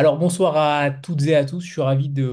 [0.00, 2.24] Alors bonsoir à toutes et à tous, je suis ravi de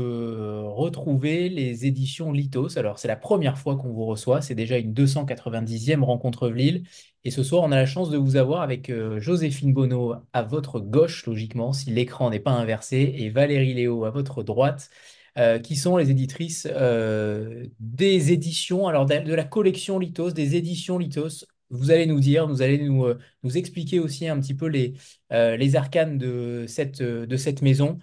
[0.63, 2.78] retrouver les éditions Litos.
[2.78, 6.83] Alors c'est la première fois qu'on vous reçoit, c'est déjà une 290e rencontre Lille.
[7.25, 10.43] Et ce soir, on a la chance de vous avoir avec euh, Joséphine Bonneau à
[10.43, 14.89] votre gauche, logiquement, si l'écran n'est pas inversé, et Valérie Léo à votre droite,
[15.38, 20.55] euh, qui sont les éditrices euh, des éditions, alors de de la collection Litos, des
[20.55, 21.43] éditions Litos.
[21.69, 23.19] Vous allez nous dire, vous allez nous, euh,
[23.55, 24.93] expliquer aussi un petit peu les,
[25.33, 27.27] euh, arcanes de cette, euh,
[27.61, 27.99] maison.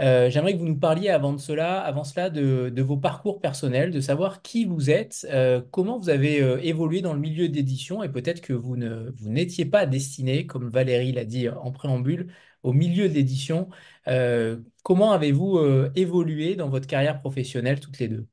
[0.00, 4.00] J'aimerais que vous nous parliez avant de cela, avant cela de, vos parcours personnels, de
[4.00, 5.26] savoir qui vous êtes,
[5.72, 9.64] comment vous avez évolué dans le milieu d'édition et peut-être que vous ne, vous n'étiez
[9.64, 13.68] pas destiné, comme Valérie l'a dit en préambule, au milieu de l'édition.
[14.84, 15.58] Comment avez-vous
[15.96, 18.28] évolué dans votre carrière professionnelle toutes les deux?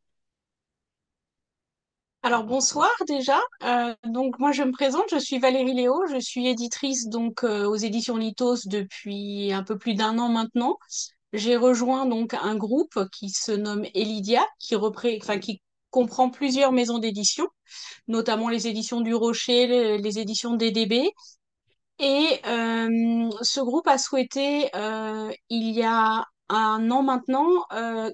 [2.26, 3.40] Alors bonsoir déjà.
[3.62, 7.68] Euh, donc moi je me présente, je suis Valérie Léo, je suis éditrice donc euh,
[7.68, 10.80] aux éditions Litos depuis un peu plus d'un an maintenant.
[11.34, 14.76] J'ai rejoint donc un groupe qui se nomme Elidia, qui
[15.92, 17.48] comprend plusieurs maisons d'édition,
[18.08, 21.12] notamment les éditions du Rocher, les, éditions DDB.
[22.00, 24.72] Et euh, ce groupe a souhaité,
[25.50, 27.68] il y a un an maintenant,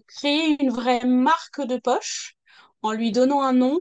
[0.06, 2.36] créer une vraie marque de poche
[2.82, 3.80] en lui donnant un nom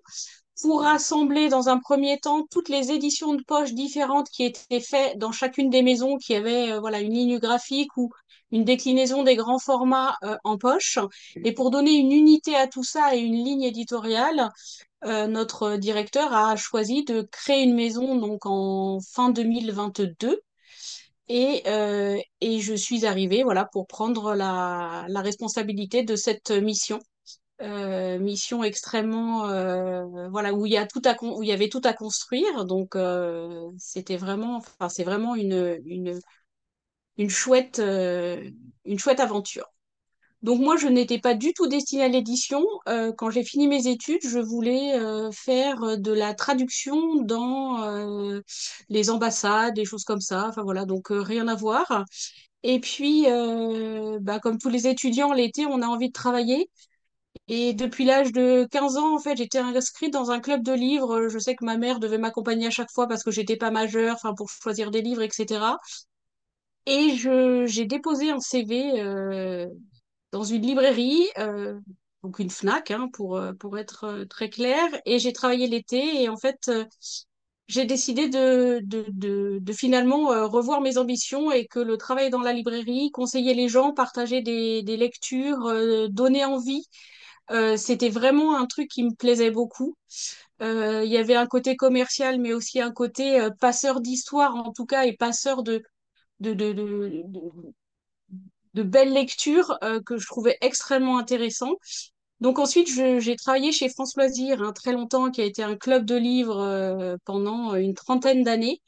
[0.63, 5.19] pour rassembler dans un premier temps toutes les éditions de poche différentes qui étaient faites
[5.19, 8.11] dans chacune des maisons qui avaient euh, voilà une ligne graphique ou
[8.53, 10.99] une déclinaison des grands formats euh, en poche.
[11.45, 14.51] Et pour donner une unité à tout ça et une ligne éditoriale,
[15.05, 20.41] euh, notre directeur a choisi de créer une maison donc en fin 2022.
[21.29, 26.99] Et, euh, et je suis arrivée voilà, pour prendre la, la responsabilité de cette mission
[27.63, 31.69] euh, mission extrêmement euh, voilà où il y a tout à où il y avait
[31.69, 36.19] tout à construire donc euh, c'était vraiment enfin c'est vraiment une une
[37.17, 38.51] une chouette euh,
[38.85, 39.67] une chouette aventure.
[40.43, 42.65] Donc moi je n'étais pas du tout destinée à l'édition.
[42.89, 47.79] Euh, quand j'ai fini mes études, je voulais euh, faire de la traduction dans
[48.89, 50.49] les ambassades, des choses comme ça.
[50.49, 52.05] Enfin voilà, donc rien à voir.
[52.63, 53.27] Et puis,
[54.21, 56.69] bah, comme tous les étudiants, l'été, on a envie de travailler.
[57.53, 61.27] Et depuis l'âge de 15 ans, en fait, j'étais inscrite dans un club de livres.
[61.29, 64.15] Je sais que ma mère devait m'accompagner à chaque fois parce que j'étais pas majeure,
[64.15, 65.77] enfin, pour choisir des livres, etc.
[66.87, 67.17] Et
[67.67, 69.67] j'ai déposé un CV euh,
[70.31, 71.77] dans une librairie, euh,
[72.23, 74.87] donc une Fnac, hein, pour, euh, pour être très clair.
[75.05, 76.71] Et j'ai travaillé l'été et en fait,
[77.67, 82.53] j'ai décidé de, de, de, finalement revoir mes ambitions et que le travail dans la
[82.53, 85.69] librairie, conseiller les gens, partager des, des lectures,
[86.11, 86.87] donner envie
[87.51, 89.97] euh, c'était vraiment un truc qui me plaisait beaucoup.
[90.63, 94.73] Euh, il y avait un côté commercial, mais aussi un côté euh, passeur d'histoire, en
[94.73, 95.83] tout cas, et passeur de,
[96.41, 97.25] de, de, de,
[98.75, 101.73] de- belles lectures euh, que je trouvais extrêmement intéressant.
[102.41, 106.05] Donc ensuite, j'ai travaillé chez France Loisirs hein, très longtemps, qui a été un club
[106.07, 108.81] de livres euh, pendant une trentaine d'années.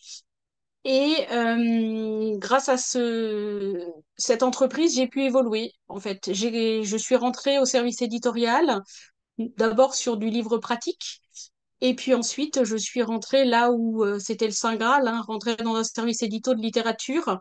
[0.85, 5.73] Et euh, grâce à ce, cette entreprise, j'ai pu évoluer.
[5.89, 8.83] En fait, je suis rentrée au service éditorial
[9.39, 11.21] d'abord sur du livre pratique.
[11.81, 15.77] Et puis ensuite, je suis rentrée là où c'était le Saint Graal, hein, rentrée dans
[15.77, 17.41] un service édito de littérature,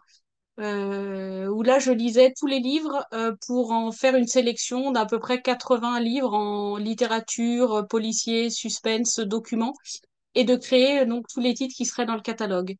[0.59, 3.05] euh, où là, je lisais tous les livres
[3.47, 9.75] pour en faire une sélection d'à peu près 80 livres en littérature, policier, suspense, documents,
[10.35, 12.75] et de créer donc tous les titres qui seraient dans le catalogue.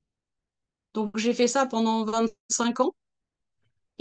[0.94, 2.94] Donc j'ai fait ça pendant 25 ans.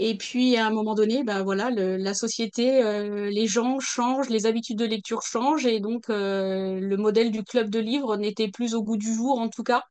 [0.03, 4.47] Et puis, à un moment donné, ben voilà, la société, euh, les gens changent, les
[4.47, 8.73] habitudes de lecture changent, et donc euh, le modèle du club de livres n'était plus
[8.73, 9.83] au goût du jour, en tout cas.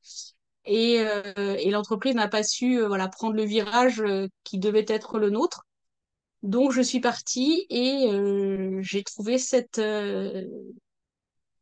[0.65, 4.03] Et, euh, l'entreprise n'a pas su voilà, prendre le virage
[4.43, 5.63] qui devait être le nôtre.
[6.43, 8.11] Donc, je suis partie et
[8.81, 9.81] j'ai trouvé cette,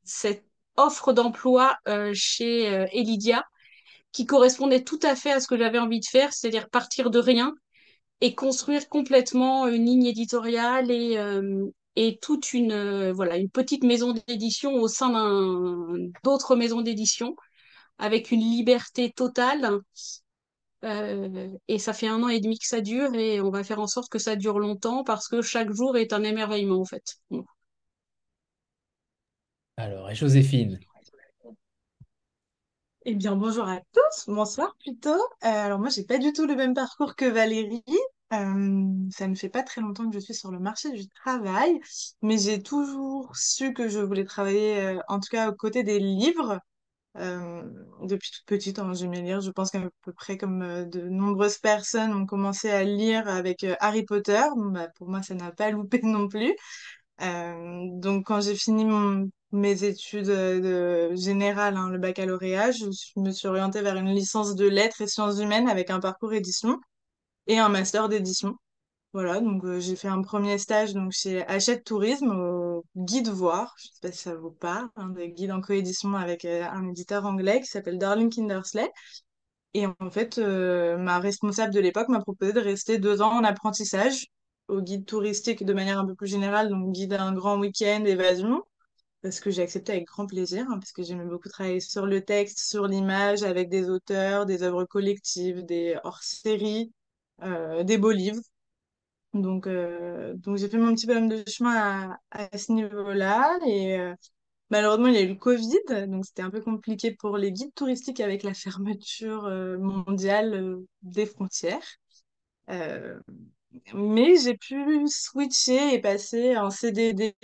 [0.05, 0.45] cette
[0.77, 1.77] offre d'emploi
[2.15, 3.45] chez Elidia
[4.13, 7.19] qui correspondait tout à fait à ce que j'avais envie de faire, c'est-à-dire partir de
[7.19, 7.55] rien
[8.21, 11.67] et construire complètement une ligne éditoriale et, euh,
[12.23, 15.11] toute une, euh, voilà, une petite maison d'édition au sein
[16.25, 17.35] d'autres maisons d'édition
[17.99, 19.81] avec une liberté totale.
[20.85, 23.81] Euh, et ça fait un an et demi que ça dure et on va faire
[23.81, 27.17] en sorte que ça dure longtemps parce que chaque jour est un émerveillement en fait.
[29.79, 30.79] Alors, et Joséphine?
[33.11, 35.09] Eh bien, bonjour à tous, bonsoir plutôt.
[35.15, 37.83] Euh, alors moi, j'ai pas du tout le même parcours que Valérie.
[38.35, 41.81] Euh, ça ne fait pas très longtemps que je suis sur le marché du travail,
[42.21, 45.99] mais j'ai toujours su que je voulais travailler, euh, en tout cas aux côtés des
[45.99, 46.61] livres.
[47.15, 49.41] depuis toute petite, hein, j'aimais lire.
[49.41, 54.05] Je pense qu'à peu près comme de nombreuses personnes ont commencé à lire avec Harry
[54.05, 54.43] Potter.
[54.57, 56.55] Bah, pour moi, ça n'a pas loupé non plus.
[57.21, 58.85] donc, quand j'ai fini
[59.53, 62.87] mes études de, générales, hein, le baccalauréat, je,
[63.17, 66.79] me suis orientée vers une licence de lettres et sciences humaines avec un parcours édition
[67.47, 68.57] et un master d'édition.
[69.15, 73.87] Voilà, donc j'ai fait un premier stage donc chez Hachette Tourisme au Guide Voir, je
[73.87, 77.61] sais pas si ça vous parle, un des guides en coédition avec un éditeur anglais
[77.61, 78.91] qui s'appelle Darling Kindersley.
[79.75, 84.27] Et en fait, ma responsable de l'époque m'a proposé de rester deux ans en apprentissage
[84.69, 88.63] au guide touristique de manière un peu plus générale, donc guide un grand week-end, évasion,
[89.23, 92.25] parce que j'ai accepté avec grand plaisir, hein, parce que j'aimais beaucoup travailler sur le
[92.25, 96.93] texte, sur l'image, avec des auteurs, des œuvres collectives, des hors-séries,
[97.85, 98.41] des beaux livres.
[99.35, 103.59] Donc, euh, donc j'ai fait mon petit bonhomme de chemin à, à ce niveau-là.
[103.67, 104.15] Et euh,
[104.71, 107.75] malheureusement, il y a eu le Covid, donc c'était un peu compliqué pour les guides
[107.75, 111.83] touristiques avec la fermeture euh, mondiale des frontières.
[113.95, 117.35] Mais j'ai pu switcher et passer en CDD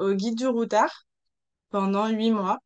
[0.00, 1.06] au guide du routard
[1.70, 2.58] pendant huit mois.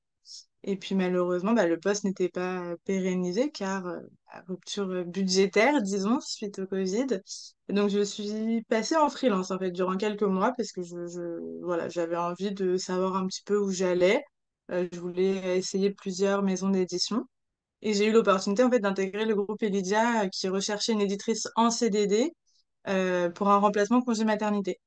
[0.64, 4.00] Et puis malheureusement, bah, le poste n'était pas pérennisé car euh,
[4.48, 7.06] rupture budgétaire, disons, suite au Covid.
[7.68, 11.88] donc je suis passée en freelance en fait durant quelques mois parce que je, voilà,
[11.90, 14.24] j'avais envie de savoir un petit peu où j'allais.
[14.70, 17.26] Euh, je voulais essayer plusieurs maisons d'édition.
[17.82, 21.70] Et j'ai eu l'opportunité en fait d'intégrer le groupe Elidia qui recherchait une éditrice en
[21.70, 22.32] CDD
[22.88, 24.80] euh, pour un remplacement congé maternité.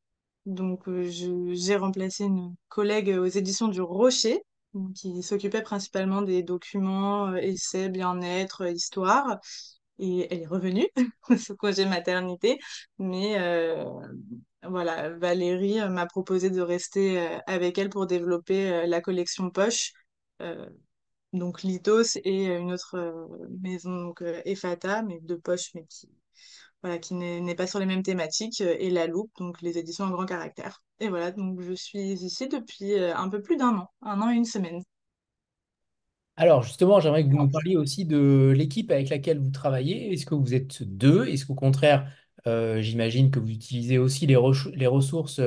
[0.46, 1.10] Donc euh,
[1.54, 4.42] j'ai remplacé une collègue aux éditions du Rocher
[4.96, 9.40] qui s'occupait principalement des documents, euh, essais, bien-être, histoire.
[10.00, 10.88] Et elle est revenue
[11.38, 12.60] ce congé maternité.
[13.00, 13.38] Mais
[14.64, 19.94] voilà, Valérie m'a proposé de rester avec elle pour développer la collection Poche.
[21.34, 23.28] donc Lithos et une autre
[23.62, 26.10] maison, donc Efata, mais de poche, mais qui,
[26.84, 30.12] voilà, qui n'est pas sur les mêmes thématiques, et La Loupe, donc les éditions en
[30.12, 30.82] grand caractère.
[31.00, 34.36] Et voilà, donc je suis ici depuis un peu plus d'un an, un an et
[34.36, 34.84] une semaine.
[36.38, 40.14] Alors justement, j'aimerais que vous nous parliez aussi de l'équipe avec laquelle vous travaillez.
[40.14, 41.26] Est-ce que vous êtes deux?
[41.28, 42.12] Est-ce qu'au contraire,
[42.46, 45.42] euh, j'imagine que vous utilisez aussi les, ressources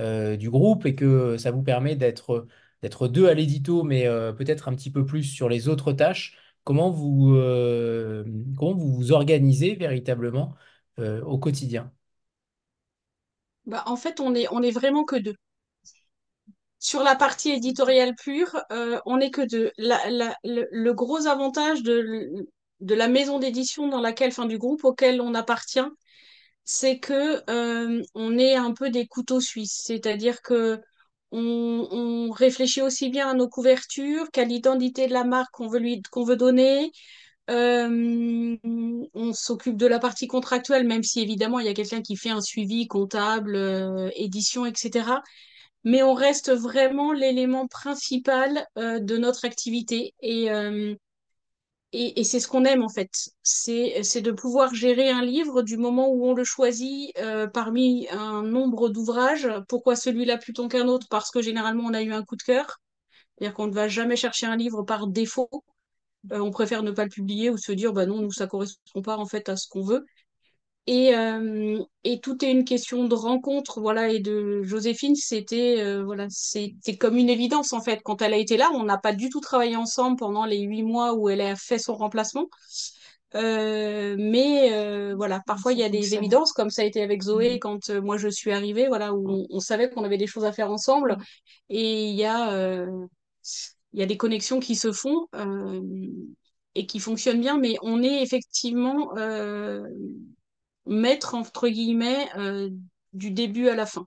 [0.00, 2.46] euh, du groupe et que ça vous permet d'être
[2.82, 6.36] d'être deux à l'édito, mais euh, peut-être un petit peu plus sur les autres tâches?
[6.64, 7.34] Comment vous,
[8.56, 10.54] comment vous vous organisez véritablement
[10.98, 11.92] au quotidien?
[13.66, 15.36] Bah, en fait, on est, on est vraiment que deux.
[16.78, 19.70] Sur la partie éditoriale pure, euh, on n'est que deux.
[19.78, 22.28] le, gros avantage de,
[22.80, 25.80] la maison d'édition dans laquelle, enfin du groupe auquel on appartient,
[26.64, 30.80] c'est que euh, on est un peu des couteaux suisses, c'est-à-dire que
[31.30, 36.90] on, réfléchit aussi bien à nos couvertures qu'à l'identité de la marque qu'on veut donner.
[37.50, 38.56] Euh,
[39.14, 42.30] on s'occupe de la partie contractuelle, même si évidemment il y a quelqu'un qui fait
[42.30, 43.56] un suivi comptable,
[44.16, 45.04] édition, etc
[45.84, 50.14] mais on reste vraiment l'élément principal euh, de notre activité.
[50.20, 50.94] Et, euh,
[51.92, 53.10] et, et c'est ce qu'on aime en fait.
[53.42, 58.08] C'est, c'est de pouvoir gérer un livre du moment où on le choisit euh, parmi
[58.10, 59.48] un nombre d'ouvrages.
[59.68, 61.06] Pourquoi celui-là plutôt qu'un autre?
[61.10, 62.80] Parce que généralement on a eu un coup de cœur.
[63.38, 65.50] C'est-à-dire qu'on ne va jamais chercher un livre par défaut.
[66.30, 69.16] On préfère ne pas le publier ou se dire bah non, nous ça correspond pas
[69.16, 70.04] en fait à ce qu'on veut.
[70.88, 76.02] Et, euh, et tout est une question de rencontre, voilà, et de Joséphine, c'était euh,
[76.02, 78.00] voilà, c'était comme une évidence en fait.
[78.02, 80.82] Quand elle a été là, on n'a pas du tout travaillé ensemble pendant les huit
[80.82, 82.48] mois où elle a fait son remplacement.
[83.36, 87.58] Euh, mais voilà, parfois il y a des évidences, comme ça a été avec Zoé
[87.60, 90.70] quand moi je suis arrivée, voilà, où on, savait qu'on avait des choses à faire
[90.70, 91.16] ensemble.
[91.68, 92.84] Et il y a
[93.92, 95.26] il y a des connexions qui se font
[96.74, 99.12] et qui fonctionnent bien, mais on est effectivement
[100.86, 102.70] mettre entre guillemets euh,
[103.12, 104.06] du début à la fin.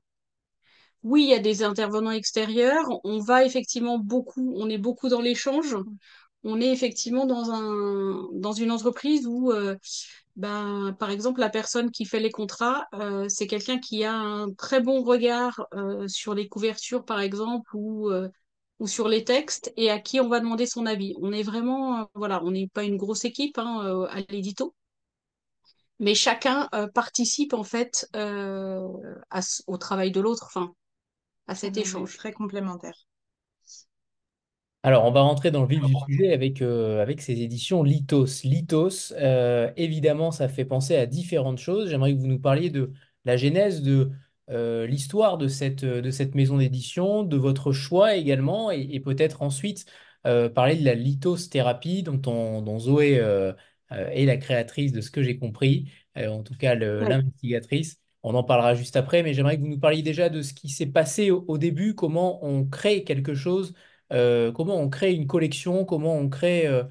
[1.04, 2.86] Oui, il y a des intervenants extérieurs.
[3.04, 5.75] On va effectivement beaucoup, on est beaucoup dans l'échange.
[6.44, 9.75] On est effectivement dans un dans une entreprise où euh,
[10.36, 14.51] ben, par exemple, la personne qui fait les contrats, euh, c'est quelqu'un qui a un
[14.54, 15.65] très bon regard
[16.08, 18.12] sur les couvertures, par exemple, ou,
[18.79, 21.15] ou sur les textes, et à qui on va demander son avis.
[21.22, 24.74] On est vraiment, voilà, on n'est pas une grosse équipe hein, à l'édito,
[26.00, 28.86] mais chacun euh, participe en fait euh,
[29.67, 30.74] au travail de l'autre, enfin,
[31.48, 32.17] à cet échange.
[32.17, 32.96] Très complémentaire.
[34.84, 38.44] Alors, on va rentrer dans le vif du sujet avec, euh, avec ces éditions Lithos.
[38.44, 39.13] Lithos,
[39.77, 41.89] évidemment, ça fait penser à différentes choses.
[41.89, 42.91] J'aimerais que vous nous parliez de
[43.24, 44.12] la genèse de
[44.50, 49.86] l'histoire de cette, de cette maison d'édition, de votre choix également, et, et peut-être ensuite
[50.28, 53.54] euh, parler de la lithosthérapie dont, on- dont Zoé euh,
[53.92, 57.98] euh, est la créatrice de ce que j'ai compris, euh, en tout cas l'investigatrice.
[58.24, 60.70] On en parlera juste après, mais j'aimerais que vous nous parliez déjà de ce qui
[60.70, 63.74] s'est passé au, au début, comment on crée quelque chose,
[64.14, 66.84] euh, comment on crée une collection, comment on crée euh,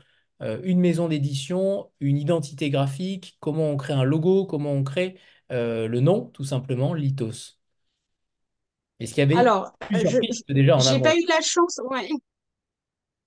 [0.43, 5.17] euh, une maison d'édition, une identité graphique, comment on crée un logo, comment on crée
[5.53, 7.59] euh, le nom, tout simplement, Lithos.
[9.01, 12.09] Est-ce qu'il y avait Alors, plusieurs pistes déjà en j'ai pas eu la chance, ouais,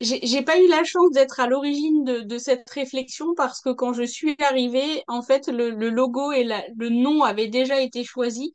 [0.02, 3.94] j'ai pas eu la chance d'être à l'origine de, de cette réflexion parce que quand
[3.94, 8.04] je suis arrivée, en fait, le, le logo et la- le nom avaient déjà été
[8.04, 8.50] choisis.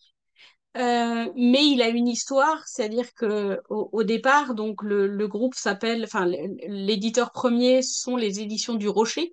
[0.78, 5.54] Euh, mais il a une histoire, c'est-à-dire que au, au départ, donc le, le groupe
[5.54, 9.32] s'appelle, enfin l'éditeur premier sont les éditions du Rocher.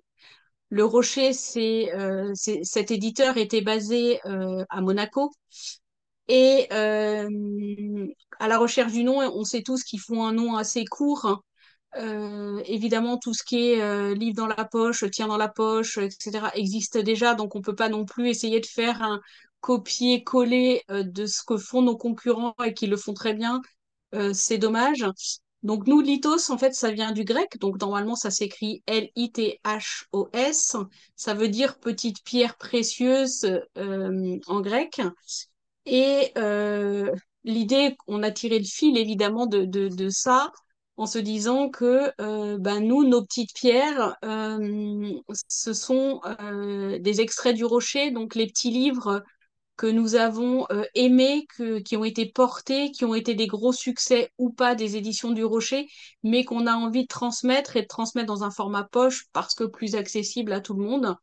[0.70, 5.32] Le Rocher, c'est euh, cet éditeur était basé euh, à Monaco
[6.28, 7.28] et euh,
[8.38, 11.42] à la recherche du nom, on sait tous qu'ils font un nom assez court.
[11.96, 15.98] Euh, évidemment, tout ce qui est euh, livre dans la poche, tient dans la poche,
[15.98, 19.20] etc., existe déjà, donc on peut pas non plus essayer de faire un
[19.60, 23.62] copier-coller euh, de ce que font nos concurrents et qui le font très bien.
[24.34, 25.04] C'est dommage.
[25.62, 30.76] Donc nous, lithos, en fait, ça vient du grec, donc normalement ça s'écrit L-I-T-H-O-S.
[31.16, 33.44] Ça veut dire petite pierre précieuse
[33.76, 35.00] euh, en grec.
[35.86, 37.14] Et euh,
[37.44, 40.52] l'idée, on a tiré le fil évidemment de, de, de ça
[40.96, 45.10] en se disant que euh, ben, nous, nos petites pierres, euh,
[45.48, 49.22] ce sont euh, des extraits du rocher, donc les petits livres
[49.80, 51.46] que nous avons euh, aimés,
[51.86, 55.42] qui ont été portés, qui ont été des gros succès ou pas des éditions du
[55.42, 55.88] rocher,
[56.22, 59.64] mais qu'on a envie de transmettre et de transmettre dans un format poche parce que
[59.64, 61.16] plus accessible à tout le monde.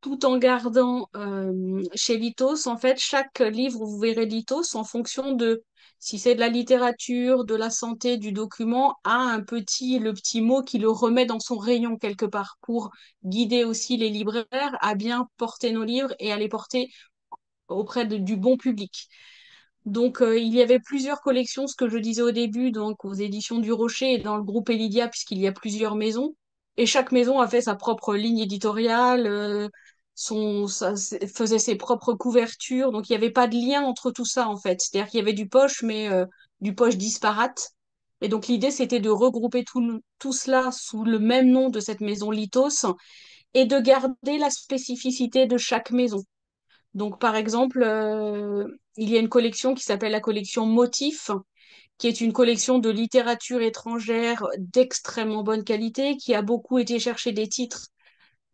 [0.00, 5.32] Tout en gardant euh, chez Lithos, en fait, chaque livre, vous verrez Lithos en fonction
[5.32, 5.64] de
[5.98, 10.40] si c'est de la littérature, de la santé, du document, a un petit, le petit
[10.40, 12.90] mot qui le remet dans son rayon quelque part pour
[13.24, 16.90] guider aussi les libraires à bien porter nos livres et à les porter
[17.72, 19.08] auprès du bon public.
[19.84, 23.14] Donc, euh, il y avait plusieurs collections, ce que je disais au début, donc aux
[23.14, 26.34] éditions du Rocher et dans le groupe Elidia, puisqu'il y a plusieurs maisons.
[26.76, 29.68] Et chaque maison a fait sa propre ligne éditoriale, euh,
[30.16, 32.92] faisait ses propres couvertures.
[32.92, 34.80] Donc, il n'y avait pas de lien entre tout ça, en fait.
[34.80, 36.26] C'est-à-dire qu'il y avait du poche, mais euh,
[36.60, 37.70] du poche disparate.
[38.20, 42.00] Et donc, l'idée, c'était de regrouper tout, tout cela sous le même nom de cette
[42.00, 42.86] maison Lithos
[43.54, 46.22] et de garder la spécificité de chaque maison.
[46.94, 51.30] Donc, par exemple, euh, il y a une collection qui s'appelle la collection Motif,
[51.98, 57.32] qui est une collection de littérature étrangère d'extrêmement bonne qualité, qui a beaucoup été chercher
[57.32, 57.88] des titres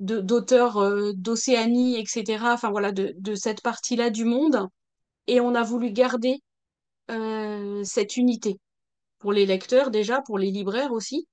[0.00, 4.68] de- d'auteurs euh, d'Océanie, etc., enfin voilà, de, de cette partie-là du monde.
[5.28, 6.42] Et on a voulu garder
[7.11, 8.59] euh, cette unité
[9.21, 11.28] pour les lecteurs déjà, pour les libraires aussi.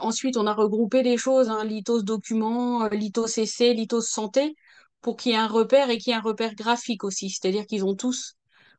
[0.00, 4.54] Ensuite, on a regroupé des choses, hein, Lithos documents, Lithos essai, Lithos santé,
[5.00, 7.30] pour qu'il y ait un repère et qu'il y ait un repère graphique aussi.
[7.30, 8.36] C'est-à-dire qu'ils ont tous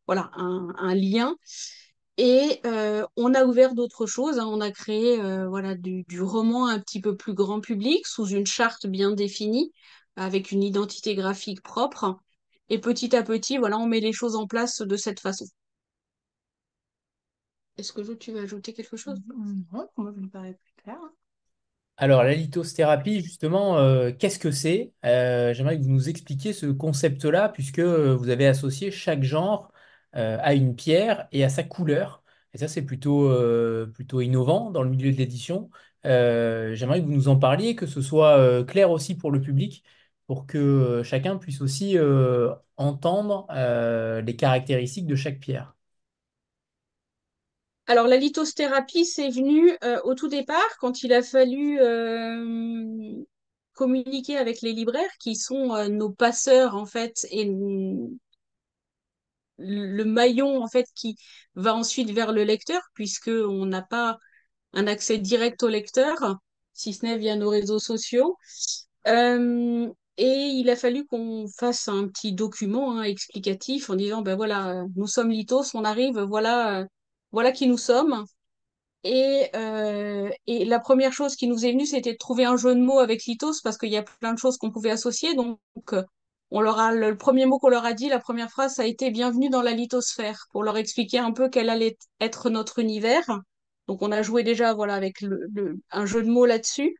[0.07, 1.35] voilà, un, lien.
[2.17, 4.39] Et euh, on a ouvert d'autres choses.
[4.39, 4.47] hein.
[4.47, 8.45] On a créé euh, voilà, du, roman un petit peu plus grand public, sous une
[8.45, 9.71] charte bien définie,
[10.15, 12.17] avec une identité graphique propre.
[12.69, 15.45] Et petit à petit, voilà, on met les choses en place de cette façon.
[17.77, 19.19] Est-ce que tu veux ajouter quelque chose?
[19.27, 19.63] Mm,
[19.93, 20.97] pour moi, ça me paraît plus clair.
[21.01, 21.11] hein.
[22.01, 24.91] Alors, la lithosthérapie, justement, euh, qu'est-ce que c'est?
[25.05, 29.71] Euh, j'aimerais que vous nous expliquiez ce concept-là, puisque euh, vous avez associé chaque genre
[30.13, 32.21] à une pierre et à sa couleur.
[32.53, 33.31] Et ça, c'est plutôt,
[33.93, 35.69] plutôt innovant dans le milieu de l'édition.
[36.03, 39.85] J'aimerais que vous nous en parliez, que ce soit clair aussi pour le public,
[40.27, 41.97] pour que chacun puisse aussi
[42.75, 43.47] entendre
[44.25, 45.75] les caractéristiques de chaque pierre.
[47.91, 53.21] Alors, la lithosthérapie, c'est venu euh, au tout départ quand il a fallu euh,
[53.73, 57.43] communiquer avec les libraires qui sont euh, nos passeurs, en fait, et
[59.57, 61.17] le maillon, en fait, qui
[61.55, 64.17] va ensuite vers le lecteur, puisque on n'a pas
[64.71, 66.37] un accès direct au lecteur,
[66.71, 68.37] si ce n'est via nos réseaux sociaux.
[69.05, 74.85] Et il a fallu qu'on fasse un petit document hein, explicatif en disant, ben voilà,
[74.95, 76.87] nous sommes Lithos, on arrive, voilà,
[77.31, 78.25] voilà qui nous sommes.
[79.03, 82.75] Et, euh, et la première chose qui nous est venue, c'était de trouver un jeu
[82.75, 85.33] de mots avec Lithos parce qu'il y a plein de choses qu'on pouvait associer.
[85.35, 85.59] Donc,
[86.51, 88.85] on leur a, le premier mot qu'on leur a dit, la première phrase, ça a
[88.85, 93.25] été Bienvenue dans la lithosphère pour leur expliquer un peu quel allait être notre univers.
[93.87, 96.95] Donc, on a joué déjà voilà, avec le, le- un jeu de mots là-dessus.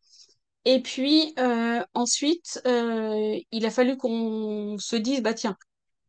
[0.66, 5.58] Et puis, euh, ensuite, euh, il a fallu qu'on se dise, bah tiens,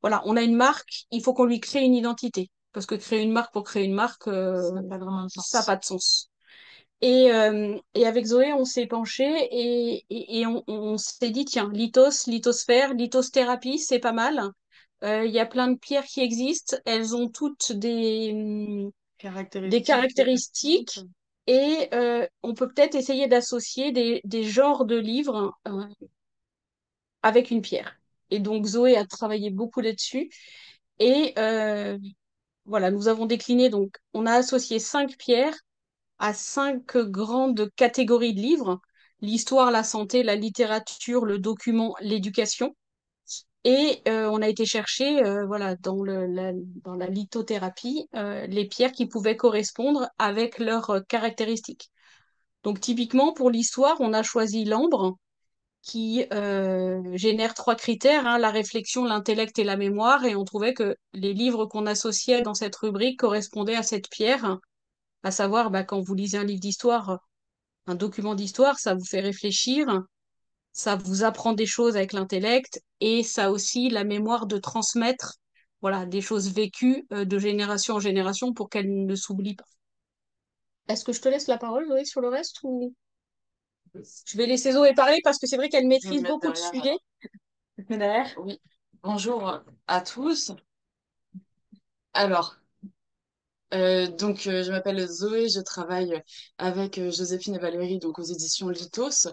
[0.02, 2.50] voilà, on a une marque, il faut qu'on lui crée une identité.
[2.72, 5.28] Parce que créer une marque pour créer une marque, Ça euh, n'a pas vraiment de
[5.28, 5.66] ça n'a sens.
[5.66, 6.30] pas de sens.
[7.00, 11.44] Et, euh, et avec Zoé, on s'est penché et, et, et on, on s'est dit,
[11.44, 14.40] tiens, lithos, lithosphère, lithothérapie, c'est pas mal.
[15.04, 16.76] Euh, Il y a plein de pierres qui existent.
[16.84, 18.32] Elles ont toutes des,
[19.68, 21.00] des caractéristiques.
[21.48, 21.90] Et
[22.42, 25.58] on peut peut-être essayer d'associer des, des genres de livres
[27.22, 27.96] avec une pierre.
[28.30, 30.30] Et donc Zoé a travaillé beaucoup là-dessus.
[30.98, 31.98] Et euh,
[32.64, 35.56] voilà, nous avons décliné, donc on a associé cinq pierres
[36.18, 38.80] à cinq grandes catégories de livres.
[39.20, 42.74] L'histoire, la santé, la littérature, le document, l'éducation.
[43.64, 49.06] Et euh, on a été chercher, euh, voilà, dans, la, lithothérapie, euh, les pierres qui
[49.06, 51.90] pouvaient correspondre avec leurs caractéristiques.
[52.64, 55.16] Donc typiquement, pour l'histoire, on a choisi l'ambre,
[55.82, 60.74] qui euh, génère trois critères, hein, la réflexion, l'intellect et la mémoire, et on trouvait
[60.74, 64.58] que les livres qu'on associait dans cette rubrique correspondaient à cette pierre,
[65.24, 67.18] à savoir, bah, quand vous lisez un livre d'histoire,
[67.86, 70.02] un document d'histoire, ça vous fait réfléchir,
[70.72, 75.34] ça vous apprend des choses avec l'intellect, et ça aussi la mémoire de transmettre
[75.80, 79.64] voilà, des choses vécues euh, de génération en génération pour qu'elles ne s'oublient pas.
[80.88, 82.94] Est-ce que je te laisse la parole, Zoé, sur le reste ou...
[83.94, 86.96] Je vais laisser Zoé parler parce que c'est vrai qu'elle maîtrise beaucoup de sujets.
[88.36, 88.60] Oui.
[89.02, 90.52] Bonjour à tous.
[92.14, 92.56] Alors,
[93.74, 96.22] euh, donc euh, je m'appelle Zoé, je travaille
[96.58, 99.28] avec euh, Joséphine et Valérie donc aux éditions Litos,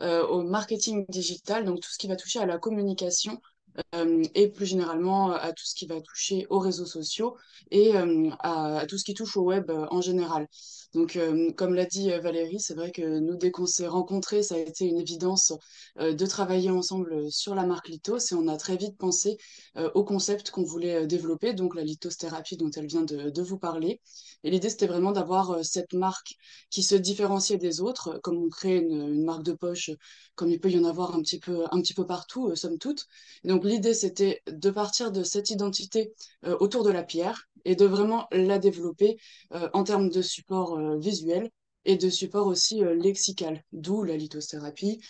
[0.00, 3.38] euh, au marketing digital, donc tout ce qui va toucher à la communication euh,
[4.34, 7.36] et plus généralement à tout ce qui va toucher aux réseaux sociaux
[7.70, 10.46] et euh, à, tout ce qui touche au web euh, en général.
[10.94, 14.42] Donc, euh, comme l'a dit euh, Valérie, c'est vrai que nous, dès qu'on s'est rencontrés,
[14.42, 15.54] ça a été une évidence
[15.98, 19.38] euh, de travailler ensemble sur la marque Litos et on a très vite pensé
[19.78, 23.58] euh, au concept qu'on voulait euh, développer, donc la lithosthérapie dont elle vient de, vous
[23.58, 24.00] parler.
[24.44, 26.36] Et l'idée, c'était vraiment d'avoir euh, cette marque
[26.70, 29.90] qui se différenciait des autres, comme on crée une, marque de poche,
[30.34, 32.78] comme il peut y en avoir un petit peu, un petit peu partout, euh, somme
[32.78, 33.06] toute.
[33.44, 36.12] Donc, l'idée, c'était de partir de cette identité
[36.44, 39.18] euh, autour de la pierre et de vraiment la développer
[39.52, 41.50] euh, en termes de support euh, visuel
[41.84, 45.00] et de support aussi lexical, d'où la lithosthérapie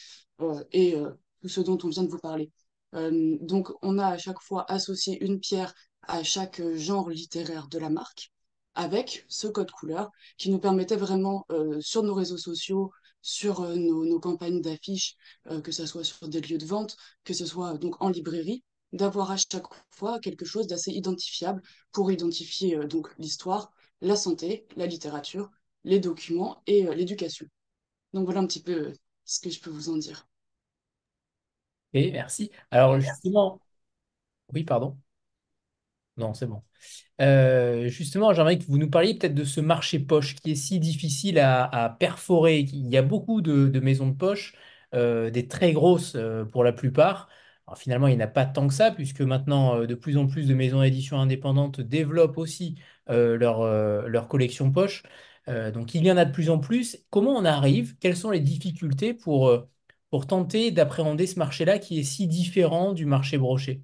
[0.40, 0.96] euh, et
[1.42, 2.50] tout ce dont on vient de vous parler.
[2.94, 7.90] Donc, on a à chaque fois associé une pierre à chaque genre littéraire de la
[7.90, 8.30] marque
[8.74, 11.46] avec ce code couleur qui nous permettait vraiment
[11.80, 12.90] sur nos réseaux sociaux,
[13.22, 15.16] sur euh, nos, nos campagnes d'affiches,
[15.50, 18.64] euh, que ce soit sur des lieux de vente, que ce soit donc en librairie,
[18.92, 24.66] d'avoir à chaque fois quelque chose d'assez identifiable pour identifier euh, donc l'histoire, la santé,
[24.76, 25.50] la littérature,
[25.84, 27.46] les documents et euh, l'éducation.
[28.14, 28.92] Donc voilà un petit peu
[29.24, 30.28] ce que je peux vous en dire.
[31.94, 32.50] Et merci.
[32.70, 33.60] Alors justement,
[34.54, 34.98] oui, pardon.
[36.18, 36.62] Non, c'est bon.
[37.20, 40.78] Euh, justement, j'aimerais que vous nous parliez peut-être de ce marché poche qui est si
[40.78, 42.60] difficile à, perforer.
[42.60, 44.54] Il y a beaucoup de, maisons de poche,
[44.94, 47.28] euh, des très grosses euh, pour la plupart.
[47.76, 50.46] Finalement, il n'y en a pas tant que ça, puisque maintenant, de plus en plus
[50.46, 52.76] de maisons d'édition indépendantes développent aussi
[53.08, 55.04] leur, collection poche.
[55.46, 56.98] Donc, il y en a de plus en plus.
[57.10, 57.96] Comment on arrive?
[57.98, 59.66] Quelles sont les difficultés pour
[60.28, 63.82] tenter d'appréhender ce marché-là qui est si différent du marché broché?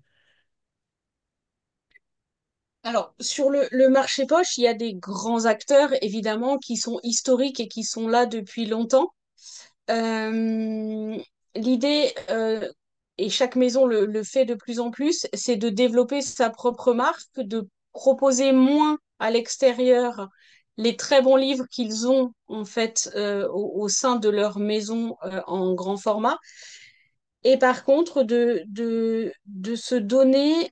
[2.84, 7.00] Alors, sur le, le marché poche, il y a des grands acteurs, évidemment, qui sont
[7.02, 9.12] historiques et qui sont là depuis longtemps.
[9.90, 11.18] Euh,
[11.54, 12.68] l'idée, euh,
[13.18, 17.40] et chaque maison le, fait de plus en plus, c'est de développer sa propre marque,
[17.40, 20.28] de proposer moins à l'extérieur
[20.76, 25.16] les très bons livres qu'ils ont en fait euh, au, au sein de leur maison
[25.48, 26.38] en grand format.
[27.44, 30.70] Et par contre, de, de, de se donner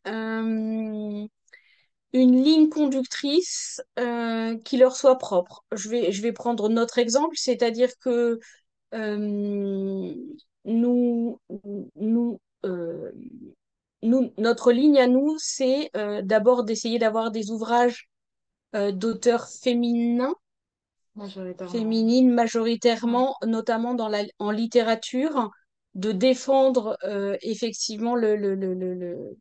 [2.16, 5.64] une ligne conductrice euh, qui leur soit propre.
[5.72, 8.38] Je vais, je vais prendre notre exemple, c'est-à-dire que
[8.94, 9.16] euh,
[10.64, 11.40] nous,
[11.96, 13.12] nous, euh,
[14.02, 15.90] nous, notre ligne à nous, c'est
[16.24, 18.08] d'abord d'essayer d'avoir des ouvrages
[18.74, 20.34] d'auteurs féminins,
[21.16, 21.72] Majoritairement.
[21.72, 25.50] féminines majoritairement, notamment dans la, en littérature,
[25.94, 26.96] de défendre
[27.42, 29.36] effectivement le, le, le, le, le-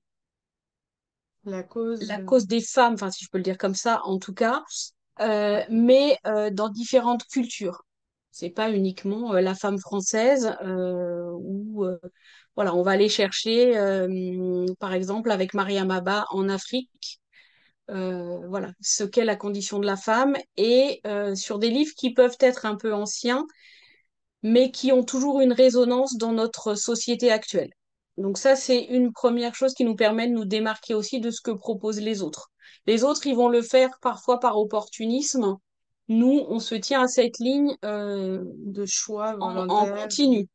[1.46, 2.02] La cause.
[2.08, 4.64] la cause des femmes, enfin si je peux le dire comme ça, en tout cas,
[5.22, 7.84] euh, mais euh, dans différentes cultures.
[8.32, 11.98] C'est pas uniquement euh, la femme française euh, où euh,
[12.56, 17.22] voilà, on va aller chercher, euh, par exemple, avec Mariam Abba en Afrique,
[17.92, 22.14] euh, voilà, ce qu'est la condition de la femme et euh, sur des livres qui
[22.14, 23.46] peuvent être un peu anciens,
[24.44, 27.72] mais qui ont toujours une résonance dans notre société actuelle.
[28.18, 31.42] Donc ça, c'est une première chose qui nous permet de nous démarquer aussi de ce
[31.42, 32.52] que proposent les autres.
[32.88, 35.58] Les autres, ils vont le faire parfois par opportunisme
[36.08, 40.48] Nous, on se tient à cette ligne euh, De choix en, continu.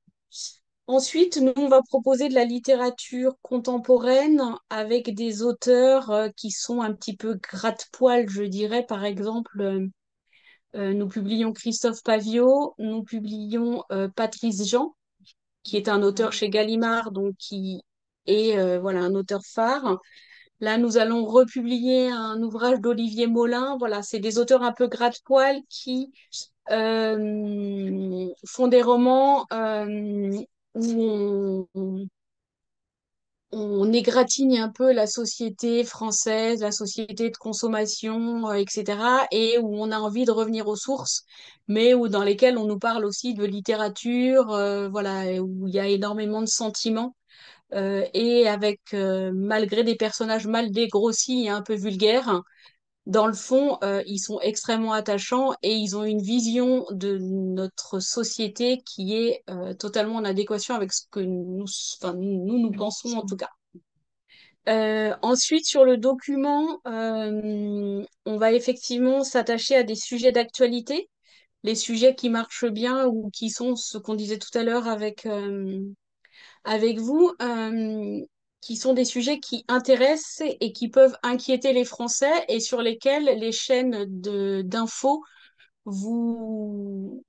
[0.87, 6.81] Ensuite, nous, on va proposer de la littérature contemporaine avec des auteurs euh, qui sont
[6.81, 8.85] un petit peu gratte-poil, je dirais.
[8.85, 9.91] Par exemple,
[10.77, 14.95] euh, nous publions Christophe Paviot, nous publions euh, Patrice Jean,
[15.63, 17.83] qui est un auteur chez Gallimard, donc qui
[18.27, 19.99] est euh, voilà un auteur phare.
[20.61, 23.77] Là, nous allons republier un ouvrage d'Olivier Molin.
[23.79, 26.13] Voilà, c'est des auteurs un peu gratte-poil qui
[26.71, 30.39] euh, font des romans euh,
[30.75, 32.07] où on,
[33.53, 39.77] on égratigne un peu la société française, la société de consommation, euh, etc., et où
[39.77, 41.25] on a envie de revenir aux sources,
[41.69, 45.81] mais où dans lesquelles on nous parle aussi de littérature, euh, voilà, où il y
[45.81, 47.15] a énormément de sentiments,
[47.75, 52.43] euh, et avec, euh, malgré des personnages mal dégrossis et un peu vulgaires,
[53.11, 57.99] dans le fond, euh, ils sont extrêmement attachants et ils ont une vision de notre
[57.99, 61.65] société qui est euh, totalement en adéquation avec ce que nous,
[62.01, 63.51] enfin, nous, nous pensons en tout cas.
[64.69, 71.11] Euh, ensuite, sur le document, euh, on va effectivement s'attacher à des sujets d'actualité,
[71.65, 75.27] les sujets qui marchent bien ou qui sont ce qu'on disait tout à l'heure avec,
[76.63, 77.33] avec vous,
[78.61, 83.25] qui sont des sujets qui intéressent et qui peuvent inquiéter les Français et sur lesquels
[83.39, 85.23] les chaînes d'infos
[85.85, 87.25] vous,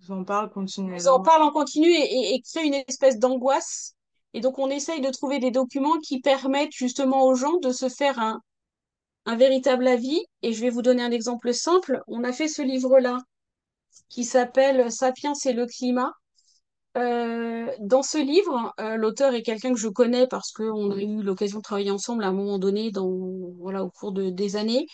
[0.00, 0.48] Vous en parlent
[0.96, 1.22] vous en continuellement.
[1.22, 3.94] parlent en continu et, et, et créent une espèce d'angoisse.
[4.34, 7.88] Et donc, on essaye de trouver des documents qui permettent justement aux gens de se
[7.88, 8.40] faire un,
[9.26, 10.22] un véritable avis.
[10.42, 12.02] Et je vais vous donner un exemple simple.
[12.08, 13.18] On a fait ce livre-là
[14.08, 16.12] qui s'appelle Sapiens et le climat.
[16.96, 21.22] Euh, dans ce livre, euh, l'auteur est quelqu'un que je connais parce qu'on a eu
[21.22, 23.10] l'occasion de travailler ensemble à un moment donné dans,
[23.58, 24.86] voilà, au cours de, des années.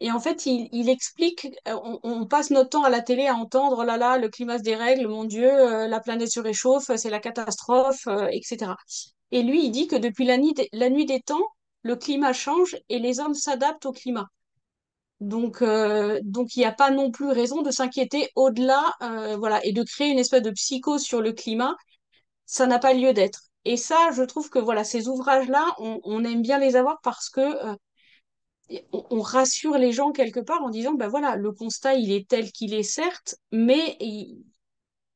[0.00, 3.26] Et en fait, il, il explique, euh, on, on passe notre temps à la télé
[3.26, 6.40] à entendre, oh là là, le climat se dérègle, mon Dieu, euh, la planète se
[6.40, 8.76] réchauffe, c'est la catastrophe, etc.
[9.32, 11.46] Et lui, il dit que depuis la nuit, des, la nuit des temps,
[11.82, 14.28] le climat change et les hommes s'adaptent au climat.
[15.20, 19.64] Donc, euh, donc il n'y a pas non plus raison de s'inquiéter au-delà, euh, voilà,
[19.64, 21.76] et de créer une espèce de psychose sur le climat.
[22.46, 23.42] Ça n'a pas lieu d'être.
[23.64, 27.28] Et ça, je trouve que voilà, ces ouvrages-là, on, on aime bien les avoir parce
[27.28, 27.76] que euh,
[28.92, 32.50] on, rassure les gens quelque part en disant, ben voilà, le constat, il est tel
[32.52, 34.44] qu'il est, certes, mais il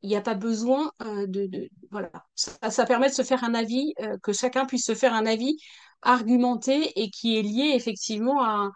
[0.03, 2.11] n'y a pas besoin de, voilà.
[2.35, 5.57] Ça, ça permet de se faire un avis, que chacun puisse se faire un avis
[6.03, 8.71] argumenté et qui est lié effectivement à,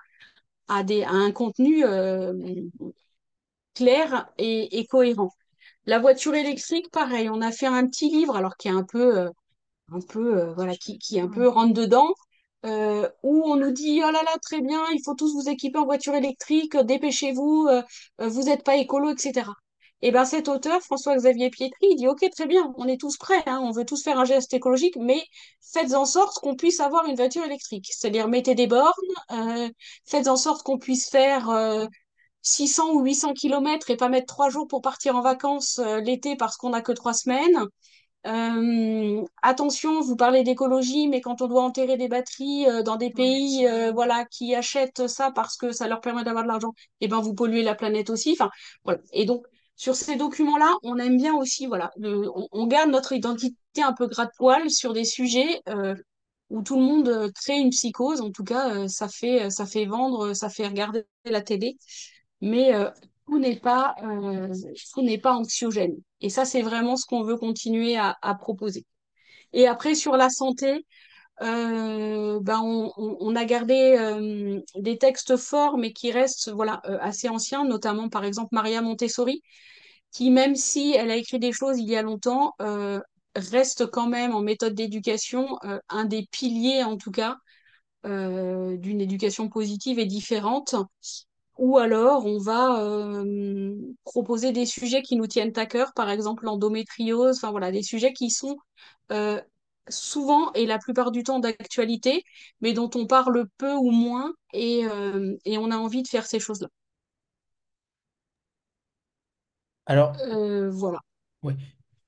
[0.68, 2.32] à, des, à un contenu euh,
[3.74, 5.30] clair et, et cohérent.
[5.86, 9.18] La voiture électrique, pareil, on a fait un petit livre, alors qui est un peu,
[9.18, 9.30] euh,
[9.92, 12.10] un peu, euh, voilà, qui, qui est un peu rentre dedans,
[12.66, 15.78] euh, où on nous dit, oh là là, très bien, il faut tous vous équiper
[15.78, 17.82] en voiture électrique, dépêchez-vous, euh,
[18.28, 19.52] vous n'êtes pas écolo, etc.
[20.02, 23.42] Et ben cet auteur, François-Xavier Pietri, il dit, ok, très bien, on est tous prêts,
[23.46, 25.20] hein, on veut tous faire un geste écologique, mais
[25.60, 27.88] faites en sorte qu'on puisse avoir une voiture électrique.
[27.90, 28.92] C'est-à-dire, mettez des bornes,
[29.32, 29.68] euh,
[30.06, 31.86] faites en sorte qu'on puisse faire euh,
[32.42, 36.36] 600 ou 800 kilomètres et pas mettre trois jours pour partir en vacances euh, l'été
[36.36, 37.66] parce qu'on n'a que trois semaines.
[38.26, 43.10] Euh, attention, vous parlez d'écologie, mais quand on doit enterrer des batteries euh, dans des
[43.10, 47.08] pays euh, voilà, qui achètent ça parce que ça leur permet d'avoir de l'argent, eh
[47.08, 48.32] ben, vous polluez la planète aussi.
[48.32, 48.50] Enfin,
[48.84, 49.00] voilà.
[49.12, 49.46] Et donc,
[49.78, 54.68] sur ces documents-là, on aime bien aussi, voilà, on, garde notre identité un peu gratte-poil
[54.70, 55.94] sur des sujets euh,
[56.50, 58.20] où tout le monde euh, crée une psychose.
[58.20, 61.78] En tout cas, euh, ça fait, ça fait vendre, ça fait regarder la télé
[62.40, 62.72] mais
[63.26, 63.96] tout n'est pas,
[64.94, 65.96] tout pas anxiogène.
[66.20, 68.84] Et ça, c'est vraiment ce qu'on veut continuer à proposer.
[69.52, 70.86] Et après, sur la santé,
[71.42, 72.60] euh, ben
[72.96, 78.08] on, a gardé euh, des textes forts, mais qui restent voilà, euh, assez anciens, notamment
[78.08, 79.42] par exemple Maria Montessori,
[80.12, 82.54] qui, même si elle a écrit des choses il y a longtemps,
[83.36, 87.36] reste quand même en méthode d'éducation un des piliers, en tout cas,
[88.04, 90.74] d'une éducation positive et différente.
[91.58, 93.22] Ou alors, on va
[94.04, 98.12] proposer des sujets qui nous tiennent à cœur, par exemple l'endométriose, enfin voilà, des sujets
[98.12, 98.56] qui sont
[99.90, 102.24] souvent et la plupart du temps d'actualité,
[102.60, 106.26] mais dont on parle peu ou moins, et, euh, et on a envie de faire
[106.26, 106.68] ces choses-là.
[109.86, 111.00] Alors, Euh, voilà.
[111.42, 111.54] ouais.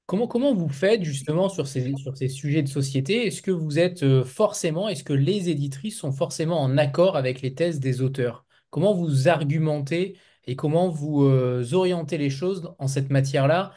[0.06, 3.26] Comment, comment vous faites justement sur ces, sur ces sujets de société?
[3.26, 7.42] Est-ce que vous êtes euh, forcément, est-ce que les éditrices sont forcément en accord avec
[7.42, 8.46] les thèses des auteurs?
[8.70, 13.72] Comment vous argumentez et comment vous euh, orientez les choses en cette matière-là?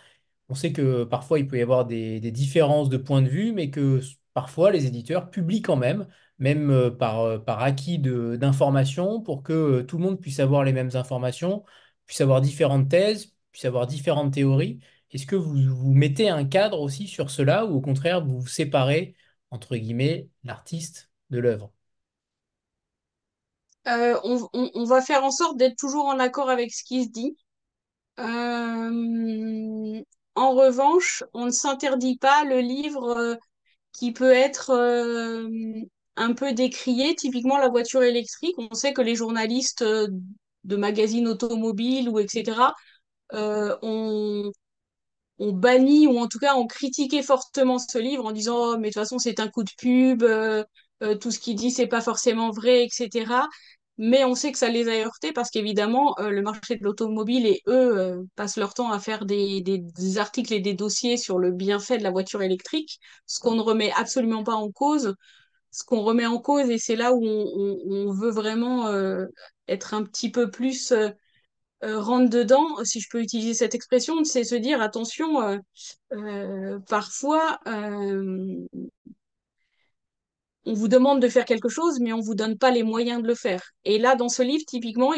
[0.50, 3.70] On sait que parfois il peut y avoir des, différences de point de vue, mais
[3.70, 4.02] que
[4.34, 6.08] parfois les éditeurs publient quand même,
[6.40, 10.64] même euh, par, euh, par acquis d'informations, pour que euh, tout le monde puisse avoir
[10.64, 11.64] les mêmes informations,
[12.06, 14.80] puisse avoir différentes thèses, puisse avoir différentes théories.
[15.12, 15.56] Est-ce que vous,
[15.94, 19.16] mettez un cadre aussi sur cela, ou au contraire, vous séparez,
[19.52, 21.72] entre guillemets, l'artiste de l'œuvre?
[23.86, 27.38] On, va faire en sorte d'être toujours en accord avec ce qui se dit.
[30.36, 33.36] En revanche, on ne s'interdit pas le livre euh,
[33.94, 35.48] qui peut être euh,
[36.16, 38.56] un peu décrié, typiquement la voiture électrique.
[38.58, 40.08] On sait que les journalistes euh,
[40.64, 42.74] de magazines automobiles ou etc.
[43.32, 44.52] ont,
[45.40, 48.94] banni ou en tout cas ont critiqué fortement ce livre en disant oh, mais de
[48.94, 50.24] toute façon c'est un coup de pub,
[51.20, 53.48] tout ce qu'il dit c'est pas forcément vrai, etc.
[54.06, 57.46] Mais on sait que ça les a heurtés parce qu'évidemment, euh, le marché de l'automobile
[57.46, 59.64] et eux euh, passent leur temps à faire des,
[60.18, 63.94] articles et des dossiers sur le bienfait de la voiture électrique, ce qu'on ne remet
[63.94, 65.16] absolument pas en cause.
[65.72, 69.26] Ce qu'on remet en cause, et c'est là où on, veut vraiment euh,
[69.70, 70.94] être un petit peu plus
[71.82, 75.62] rentre dedans, si je peux utiliser cette expression, c'est se dire attention,
[76.88, 77.60] parfois
[80.66, 83.28] on vous demande de faire quelque chose, mais on vous donne pas les moyens de
[83.28, 83.62] le faire.
[83.86, 85.14] Et là, dans ce livre, typiquement,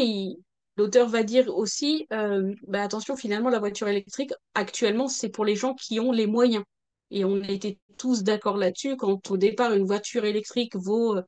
[0.78, 5.56] l'auteur va dire aussi, euh, bah, attention, finalement, la voiture électrique, actuellement, c'est pour les
[5.56, 6.64] gens qui ont les moyens.
[7.12, 11.22] Et on était tous d'accord là-dessus quand au départ, une voiture électrique vaut, euh,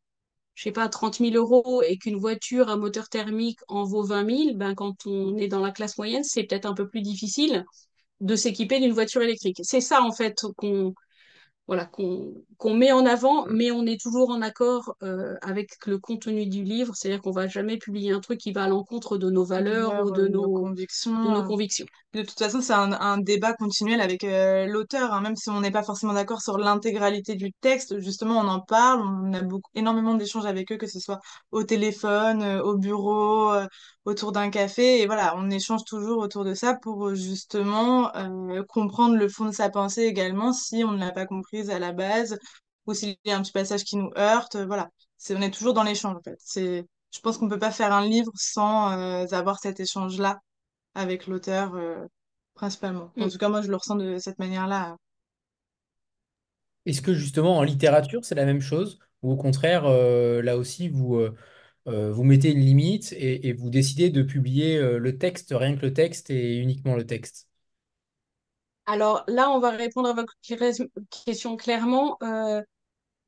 [0.56, 4.26] je sais pas, 30 000 euros et qu'une voiture à moteur thermique en vaut 20
[4.30, 7.64] 000, ben, quand on est dans la classe moyenne, c'est peut-être un peu plus difficile
[8.22, 9.60] de s'équiper d'une voiture électrique.
[9.64, 10.94] C'est ça, en fait, qu'on
[11.68, 16.48] voilà, qu'on met en avant, mais on est toujours en accord euh, avec le contenu
[16.48, 19.44] du livre, c'est-à-dire qu'on va jamais publier un truc qui va à l'encontre de nos
[19.44, 21.86] valeurs ou de euh, nos de nos convictions.
[22.14, 25.60] De toute façon, c'est un, un débat continuel avec euh, l'auteur, hein, même si on
[25.62, 28.00] n'est pas forcément d'accord sur l'intégralité du texte.
[28.00, 31.20] Justement, on en parle, on a beaucoup, énormément d'échanges avec eux, que ce soit
[31.52, 33.68] au téléphone, euh, au bureau, euh,
[34.06, 35.02] autour d'un café.
[35.02, 39.46] Et voilà, on échange toujours autour de ça pour euh, justement euh, comprendre le fond
[39.46, 41.26] de sa pensée également, si on ne l'a pas
[41.70, 42.38] à la base,
[42.86, 44.56] ou s'il y a un petit passage qui nous heurte.
[44.56, 46.38] euh, voilà, c'est, on est toujours dans l'échange, en fait.
[46.40, 50.40] C'est, je pense qu'on peut pas faire un livre sans euh, avoir cet échange-là
[50.96, 52.06] avec l'auteur euh,
[52.56, 53.14] principalement.
[53.20, 53.30] En Mm.
[53.30, 54.98] tout cas, moi, je le ressens de cette manière-là.
[56.86, 60.88] Est-ce que justement en littérature, c'est la même chose, ou au contraire, euh, là aussi,
[60.90, 61.20] vous,
[61.86, 65.82] vous mettez une limite et, et vous décidez de publier euh, le texte, rien que
[65.86, 67.47] le texte et uniquement le texte?
[68.88, 70.34] Alors là, on va répondre à votre
[71.26, 72.18] question clairement.
[72.24, 72.62] Euh,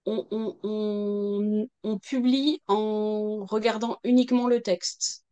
[0.05, 5.25] on, publie en regardant uniquement le texte.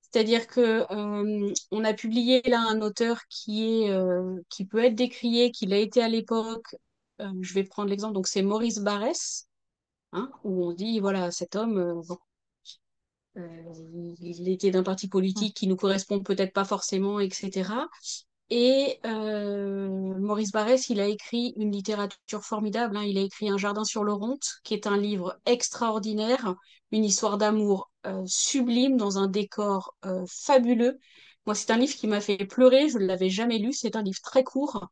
[0.00, 4.94] C'est-à-dire que euh, on a publié là un auteur qui est euh, qui peut être
[4.94, 6.74] décrié, qu'il a été à l'époque.
[7.20, 8.14] Euh, je vais prendre l'exemple.
[8.14, 9.46] Donc c'est Maurice Barrès,
[10.12, 12.02] hein, où on dit voilà cet homme,
[13.34, 17.70] il était d'un parti politique qui nous correspond peut-être pas forcément, etc.
[18.50, 22.96] Et euh, Maurice Barrès, il a écrit une littérature formidable.
[22.96, 23.02] hein.
[23.04, 26.54] Il a écrit Un jardin sur l'Oronte, qui est un livre extraordinaire,
[26.92, 30.98] une histoire d'amour euh, sublime dans un décor euh, fabuleux.
[31.46, 32.88] Moi, c'est un livre qui m'a fait pleurer.
[32.88, 33.72] Je ne l'avais jamais lu.
[33.72, 34.86] C'est un livre très court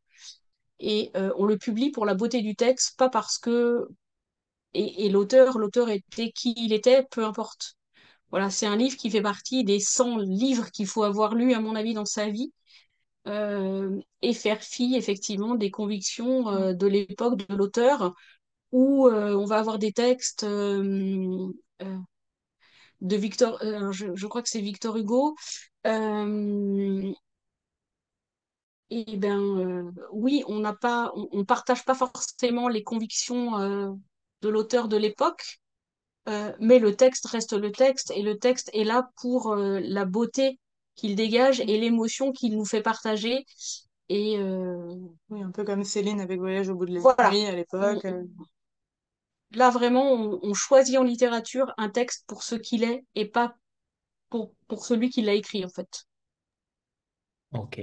[0.79, 3.87] et on le publie pour la beauté du texte, pas parce que
[4.73, 7.75] et, et l'auteur, l'auteur était qui il était, peu importe.
[8.31, 11.61] Voilà, c'est un livre qui fait partie des 100 livres qu'il faut avoir lus, à
[11.61, 12.53] mon avis, dans sa vie
[13.27, 18.13] euh, et faire fi effectivement des convictions euh, de l'époque de l'auteur,
[18.71, 21.53] où euh, on va avoir des textes de
[23.01, 23.59] Victor,
[23.91, 25.35] je, crois que c'est Victor Hugo.
[28.91, 33.97] Et ben oui, on n'a pas, on, on partage pas forcément les convictions
[34.41, 35.59] de l'auteur de l'époque,
[36.27, 40.59] mais le texte reste le texte et le texte est là pour la beauté
[40.95, 43.45] qu'il dégage et l'émotion qu'il nous fait partager.
[44.09, 44.93] Et euh,
[45.29, 48.05] Oui, un peu comme Céline avec Voyage au bout de la voilà, nuit à l'époque.
[48.05, 48.23] euh.
[49.53, 53.55] là vraiment, on, on choisit en littérature un texte pour ce qu'il est et pas
[54.29, 56.05] pour, pour celui qui l'a écrit en fait.
[57.51, 57.79] Ok.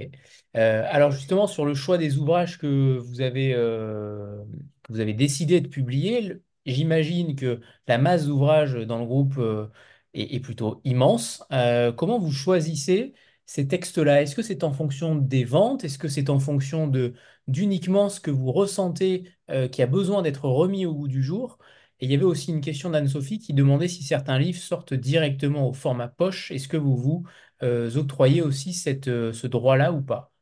[0.55, 4.43] Euh, alors justement, sur le choix des ouvrages que vous avez, euh,
[4.83, 6.33] que vous avez décidé de publier,
[6.67, 9.67] j'imagine que la masse d'ouvrages dans le groupe euh,
[10.13, 11.43] est, plutôt immense.
[11.51, 13.13] Euh, comment vous choisissez
[13.45, 14.21] ces textes-là?
[14.21, 15.83] Est-ce que c'est en fonction des ventes?
[15.83, 17.13] Est-ce que c'est en fonction de
[17.47, 21.57] d'uniquement ce que vous ressentez euh, qui a besoin d'être remis au goût du jour?
[21.99, 25.69] Et il y avait aussi une question d'Anne-Sophie qui demandait si certains livres sortent directement
[25.69, 26.51] au format poche.
[26.51, 27.23] Est-ce que vous vous
[27.63, 30.33] euh, octroyer aussi ce droit-là ou pas?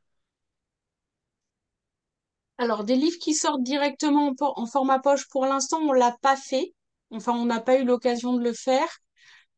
[2.61, 6.75] Alors, des livres qui sortent directement en, format poche, pour l'instant, on l'a pas fait.
[7.09, 8.87] Enfin, on n'a pas eu l'occasion de le faire.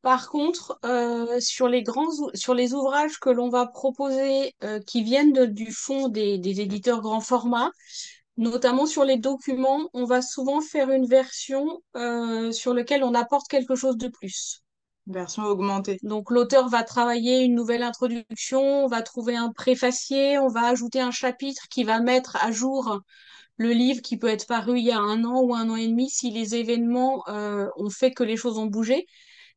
[0.03, 5.03] Par contre, euh, sur les grands, sur les ouvrages que l'on va proposer euh, qui
[5.03, 7.71] viennent de- du fond des, des éditeurs grand format,
[8.37, 13.47] notamment sur les documents, on va souvent faire une version euh, sur laquelle on apporte
[13.49, 14.61] quelque chose de plus.
[15.07, 15.99] Version augmentée.
[16.03, 21.01] Donc l'auteur va travailler une nouvelle introduction, on va trouver un préfacier, on va ajouter
[21.01, 22.99] un chapitre qui va mettre à jour
[23.57, 25.87] le livre qui peut être paru il y a un an ou un an et
[25.87, 29.05] demi si les événements euh, ont fait que les choses ont bougé.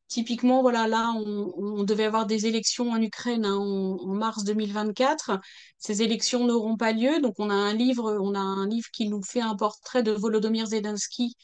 [0.07, 5.39] Typiquement, voilà, là, on, devait avoir des élections en Ukraine hein, en, mars 2024.
[5.77, 9.09] Ces élections n'auront pas lieu, donc on a un livre, on a un livre qui
[9.09, 11.35] nous fait un portrait de Volodymyr Zelensky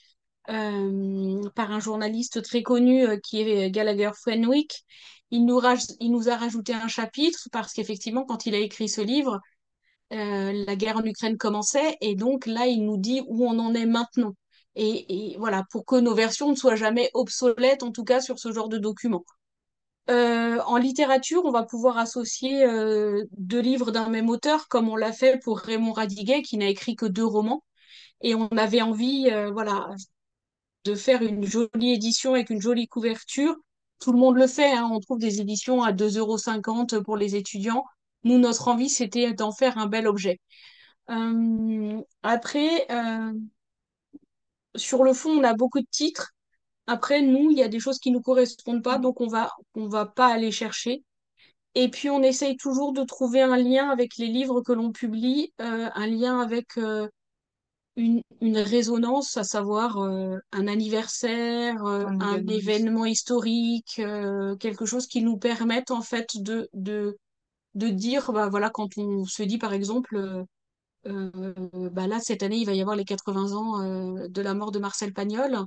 [0.50, 4.84] euh, par un journaliste très connu euh, qui est Gallagher Fenwick.
[5.32, 5.60] Il nous,
[6.30, 9.40] a rajouté un chapitre parce qu'effectivement, quand il a écrit ce livre,
[10.14, 13.74] euh, la guerre en Ukraine commençait et donc là, il nous dit où on en
[13.74, 14.36] est maintenant.
[14.76, 18.52] Et, voilà, pour que nos versions ne soient jamais obsolètes, en tout cas sur ce
[18.52, 19.24] genre de document.
[20.10, 24.96] Euh, en littérature, on va pouvoir associer euh, deux livres d'un même auteur, comme on
[24.96, 27.64] l'a fait pour Raymond Radiguet, qui n'a écrit que deux romans.
[28.22, 29.90] Et on avait envie, euh, voilà,
[30.86, 33.56] de faire une jolie édition avec une jolie couverture.
[34.00, 34.90] Tout le monde le fait, hein.
[34.92, 37.86] On trouve des éditions à 2,50 euros pour les étudiants.
[38.24, 40.40] Nous, notre envie, c'était d'en faire un bel objet.
[42.24, 42.88] Après,
[44.76, 46.32] sur le fond, on a beaucoup de titres.
[46.88, 49.88] Après, nous, il y a des choses qui nous correspondent pas, donc on va, on
[49.88, 51.04] va pas aller chercher.
[51.76, 55.54] Et puis, on essaye toujours de trouver un lien avec les livres que l'on publie,
[55.62, 57.08] euh, un lien avec euh,
[57.96, 63.06] une, une résonance, à savoir euh, un anniversaire, Un un événement.
[63.06, 64.02] historique,
[64.60, 67.18] quelque chose qui nous permette en fait de, de,
[67.76, 70.46] de dire, bah voilà, quand on se dit par exemple,
[71.06, 74.72] bah là, cette année, il va y avoir les 80 ans euh, de la mort
[74.72, 75.58] de Marcel Pagnol.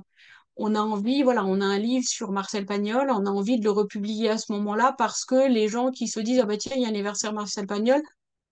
[0.57, 3.63] On a envie, voilà, on a un livre sur Marcel Pagnol, on a envie de
[3.65, 6.73] le republier à ce moment-là parce que les gens qui se disent, ah bah tiens,
[6.75, 8.01] il y a l'anniversaire Marcel Pagnol,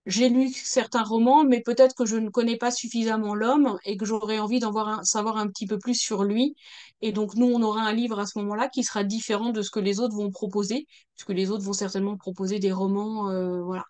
[0.06, 4.06] j'ai lu certains romans, mais peut-être que je ne connais pas suffisamment l'homme et que
[4.06, 6.56] j'aurais envie d'en un- savoir un petit peu plus sur lui.
[7.02, 9.70] Et donc, nous, on aura un livre à ce moment-là qui sera différent de ce
[9.70, 13.84] que les autres vont proposer, puisque les autres vont certainement proposer des romans, euh, voilà.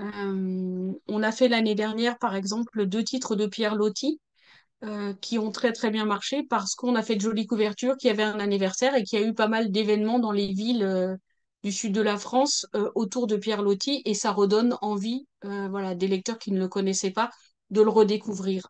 [0.00, 4.20] Euh, on a fait l'année dernière, par exemple, deux titres de Pierre Loti,
[4.84, 8.08] euh, qui ont très très bien marché parce qu'on a fait de jolies couvertures, qui
[8.10, 11.16] avait un anniversaire et qui a eu pas mal d'événements dans les villes euh,
[11.64, 15.68] du sud de la France euh, autour de Pierre Loti et ça redonne envie, euh,
[15.70, 17.30] voilà, des lecteurs qui ne le connaissaient pas,
[17.70, 18.68] de le redécouvrir.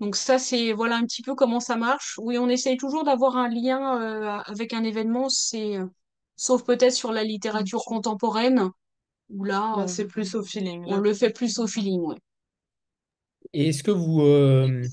[0.00, 2.18] Donc ça, c'est voilà un petit peu comment ça marche.
[2.18, 5.78] Oui, on essaye toujours d'avoir un lien euh, avec un événement, c'est
[6.36, 8.70] sauf peut-être sur la littérature contemporaine
[9.28, 10.86] où là, Là, c'est plus au feeling.
[10.86, 12.16] on le fait plus au feeling, ouais.
[13.52, 14.88] Et est-ce que vous, euh,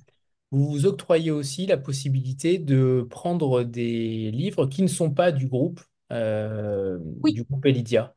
[0.52, 5.48] vous vous octroyez aussi la possibilité de prendre des livres qui ne sont pas du
[5.48, 8.16] groupe, euh, Oui, du groupe Elidia?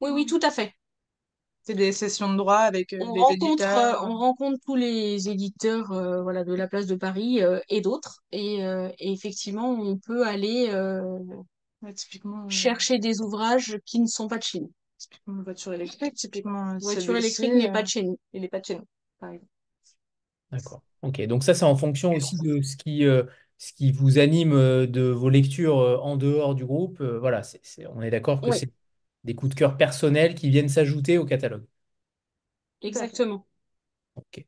[0.00, 0.74] oui, oui, tout à fait.
[1.62, 4.02] C'est des sessions de droit avec euh, On les rencontre, euh, éditeurs.
[4.02, 8.22] on rencontre tous les éditeurs euh, voilà, de la place de Paris euh, et d'autres.
[8.32, 11.18] Et, euh, et effectivement, on peut aller euh,
[11.82, 14.72] Ouais, typiquement, euh, chercher des ouvrages qui ne sont pas de chez nous.
[14.98, 18.18] typiquement une voiture électrique, typiquement euh, Voiture électrique n'est euh, pas de chez nous.
[18.32, 18.86] il n'est pas de chez nous,
[19.18, 19.50] par exemple.
[20.50, 20.82] D'accord.
[21.02, 23.24] Ok, donc ça, c'est en fonction aussi de ce qui, euh,
[23.58, 27.00] ce qui vous anime euh, de vos lectures euh, en dehors du groupe.
[27.00, 27.40] Euh, voilà,
[27.90, 28.70] on est d'accord que Oui, c'est
[29.24, 31.64] des coups de cœur personnels qui viennent s'ajouter au catalogue.
[32.82, 33.46] Exactement.
[34.14, 34.44] Ok.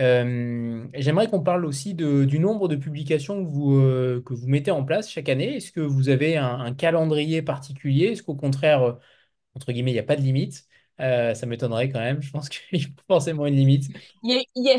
[0.00, 4.46] Euh, j'aimerais qu'on parle aussi de- du nombre de publications que vous, euh, que vous
[4.46, 5.56] mettez en place chaque année.
[5.56, 8.08] Est-ce que vous avez un, un calendrier particulier?
[8.08, 8.92] Est-ce qu'au contraire, euh,
[9.54, 10.66] entre guillemets, il n'y a pas de limite?
[10.98, 12.22] Ça m'étonnerait quand même.
[12.22, 13.86] Je pense qu'il y a forcément une limite.
[14.22, 14.76] Il y a, il y a,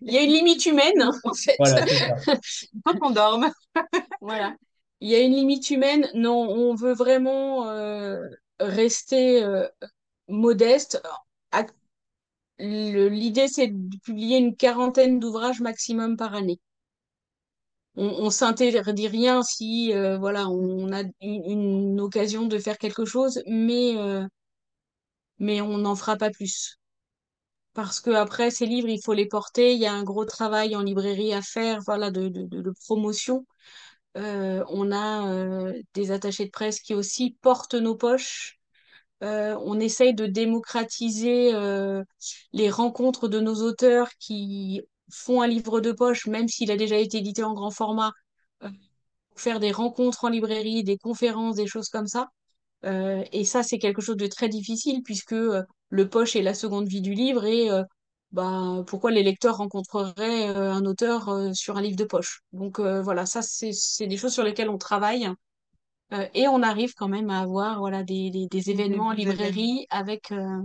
[0.00, 1.58] il y a une limite humaine, hein, en fait.
[1.58, 1.84] Voilà,
[2.86, 3.50] faut qu'on dorme.
[4.20, 4.56] Voilà.
[5.00, 6.08] Il y a une limite humaine.
[6.14, 7.64] Non, on veut vraiment
[8.60, 9.44] rester
[10.28, 11.02] modeste.
[12.58, 16.60] L'idée, c'est de publier une quarantaine d'ouvrages maximum par année.
[17.96, 23.04] On, on s'interdit rien si euh, voilà, on a une, une occasion de faire quelque
[23.04, 24.26] chose, mais, euh,
[25.38, 26.78] mais on n'en fera pas plus.
[27.74, 29.74] Parce que après, ces livres, il faut les porter.
[29.74, 33.46] Il y a un gros travail en librairie à faire, voilà, de, promotion.
[34.16, 38.60] Euh, on a des attachés de presse qui aussi portent nos poches.
[39.24, 42.04] Euh, on essaye de démocratiser euh,
[42.52, 46.98] les rencontres de nos auteurs qui font un livre de poche, même s'il a déjà
[46.98, 48.12] été édité en grand format,
[48.64, 48.68] euh,
[49.36, 52.28] faire des rencontres en librairie, des conférences, des choses comme ça.
[52.84, 55.34] Euh, et ça, c'est quelque chose de très difficile puisque
[55.88, 57.70] le poche est la seconde vie du livre et
[58.32, 62.42] bah, pourquoi les lecteurs rencontreraient un auteur sur un livre de poche.
[62.52, 65.30] Donc voilà, ça c'est des choses sur lesquelles on travaille
[66.12, 70.32] euh, et on arrive quand même à avoir voilà des, des, événements en librairie avec
[70.32, 70.60] euh,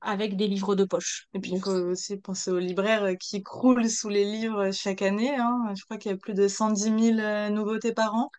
[0.00, 1.28] avec des livres de poche.
[1.34, 5.02] Et puis, il faut aussi penser aux libraires euh, qui croulent sous les livres chaque
[5.02, 5.72] année, hein.
[5.76, 6.82] Je crois qu'il y a plus de 110
[7.14, 8.30] 000 euh, nouveautés par an.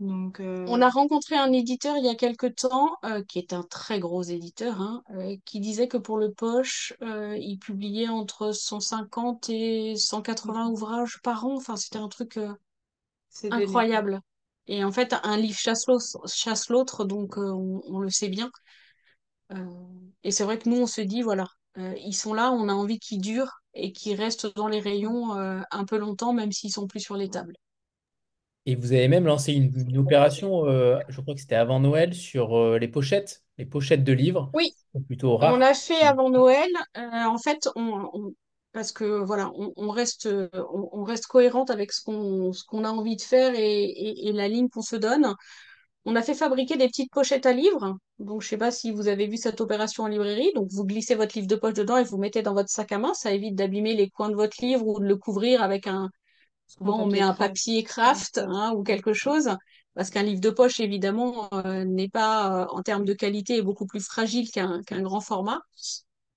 [0.00, 3.52] Donc, On euh, a rencontré un éditeur il y a quelque temps, euh, qui est
[3.52, 8.08] un très gros éditeur, hein, euh, qui disait que pour le poche, euh, il publiait
[8.08, 11.54] entre 150 et 180 ouvrages par an.
[11.54, 12.54] Enfin, c'était un truc euh,
[13.50, 14.22] incroyable.
[14.70, 18.50] Et en fait, un livre chasse l'autre, donc euh, on, on le sait bien.
[19.52, 19.64] Euh,
[20.24, 21.46] et c'est vrai que nous, on se dit, voilà,
[21.78, 25.30] euh, ils sont là, on a envie qu'ils durent et qu'ils restent dans les rayons
[25.32, 27.54] un peu longtemps, même s'ils sont plus sur les tables.
[28.66, 30.64] Et vous avez même lancé une, une opération,
[31.08, 34.74] je crois que c'était avant Noël, sur les pochettes, les pochettes de livres, Oui,
[35.06, 35.62] plutôt On rare.
[35.62, 38.34] a fait avant Noël, en fait, on, on-
[38.72, 42.64] parce que voilà, on, on reste, euh, on, on reste cohérente avec ce qu'on ce
[42.64, 45.34] qu'on a envie de faire et, et, et la ligne qu'on se donne.
[46.06, 47.98] On a fait fabriquer des petites pochettes à livres.
[48.18, 50.50] Donc, je sais pas si vous avez vu cette opération en librairie.
[50.54, 52.98] Donc, vous glissez votre livre de poche dedans et vous mettez dans votre sac à
[52.98, 53.12] main.
[53.14, 56.10] Ça évite d'abîmer les coins de votre livre ou de le couvrir avec un,
[56.66, 59.50] Souvent, on met un papier craft hein, ou quelque chose,
[59.94, 63.62] parce qu'un livre de poche, évidemment, euh, n'est pas, euh, en termes de qualité, est
[63.62, 65.60] beaucoup plus fragile qu'un qu'un grand format.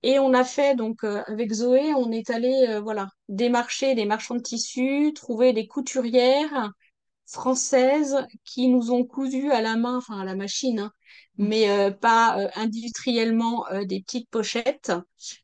[0.06, 4.04] Et on a fait, donc, euh, avec Zoé, on est allé, euh, voilà, démarcher des
[4.04, 6.70] marchands de tissus, trouver des couturières
[7.26, 10.92] françaises qui nous ont cousu à la main, enfin à la machine, hein,
[11.38, 14.92] mais euh, pas industriellement des petites pochettes.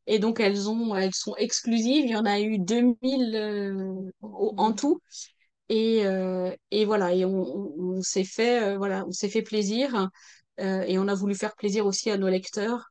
[0.07, 2.05] Et donc elles ont, elles sont exclusives.
[2.07, 5.01] Il y en a eu 2000 euh, au- en tout.
[5.69, 6.03] Et,
[6.71, 10.09] et voilà, et on, on- s'est fait, voilà, on s'est fait plaisir.
[10.59, 12.91] et on a voulu faire plaisir aussi à nos lecteurs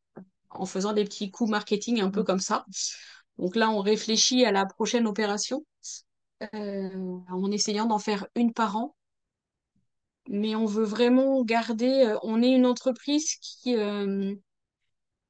[0.51, 2.65] en faisant des petits coups marketing un peu comme ça.
[3.37, 5.65] Donc là, on réfléchit à la prochaine opération
[6.55, 6.89] euh,
[7.29, 8.95] en essayant d'en faire une par an
[10.29, 12.05] mais on veut vraiment garder.
[12.05, 14.35] euh, on est une entreprise qui, euh,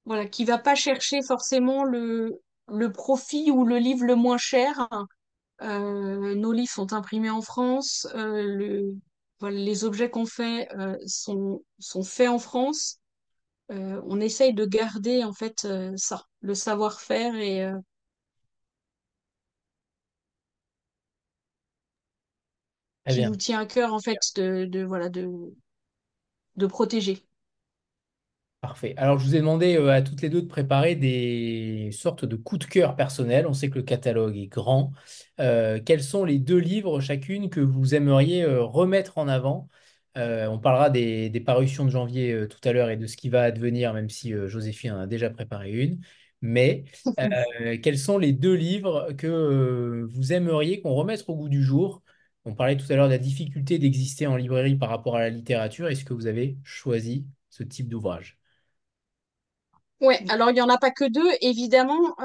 [0.05, 4.89] voilà, qui va pas chercher forcément le, le profit ou le livre le moins cher.
[5.63, 8.07] Euh, nos livres sont imprimés en France.
[8.15, 8.95] euh, le,
[9.41, 12.98] voilà, les objets qu'on fait euh, sont, sont faits en France.
[13.71, 17.77] Euh, on essaye de garder en fait euh, ça, le savoir-faire et euh,
[23.09, 25.27] qui nous tient à cœur en fait de, de voilà de,
[26.57, 27.25] de protéger.
[28.61, 28.93] Parfait.
[28.97, 32.35] Alors, je vous ai demandé euh, à toutes les deux de préparer des sortes de
[32.35, 33.47] coups de cœur personnels.
[33.47, 34.91] On sait que le catalogue est grand.
[35.37, 39.69] Quels sont les deux livres chacune que vous aimeriez remettre en avant?
[40.19, 43.17] Euh, on parlera des, des parutions de janvier euh, tout à l'heure et de ce
[43.17, 46.01] qui va advenir, même si euh, Joséphine en a déjà préparé une.
[46.41, 46.85] Mais
[47.83, 52.01] quels sont les deux livres que vous aimeriez qu'on remette au goût du jour?
[52.45, 55.29] On parlait tout à l'heure de la difficulté d'exister en librairie par rapport à la
[55.29, 55.89] littérature.
[55.89, 58.37] Est-ce que vous avez choisi ce type d'ouvrage?
[60.01, 62.15] Ouais, alors il n'y en a pas que deux, évidemment,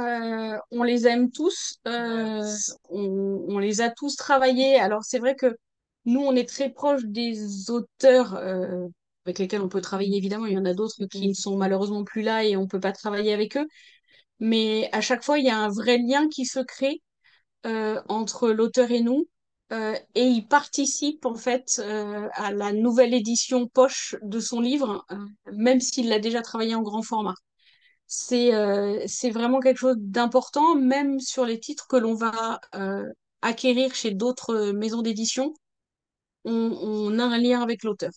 [0.71, 4.79] on les aime tous, on, on les a tous travaillés.
[4.79, 5.57] Alors c'est vrai que
[6.05, 8.87] nous, on est très proche des auteurs euh,
[9.27, 12.05] avec lesquels on peut travailler, évidemment, il y en a d'autres qui ne sont malheureusement
[12.05, 13.67] plus là et on peut pas travailler avec eux,
[14.41, 17.03] mais à chaque fois, il y a un vrai lien qui se crée
[17.67, 19.29] euh, entre l'auteur et nous,
[19.73, 25.05] euh, et il participe en fait euh, à la nouvelle édition poche de son livre,
[25.13, 25.17] euh,
[25.53, 27.35] même s'il l'a déjà travaillé en grand format.
[28.07, 33.05] C'est euh, c'est vraiment quelque chose d'important, même sur les titres que l'on va euh,
[33.43, 35.55] acquérir chez d'autres euh, maisons d'édition,
[36.45, 38.11] on, on a un lien avec l'auteur.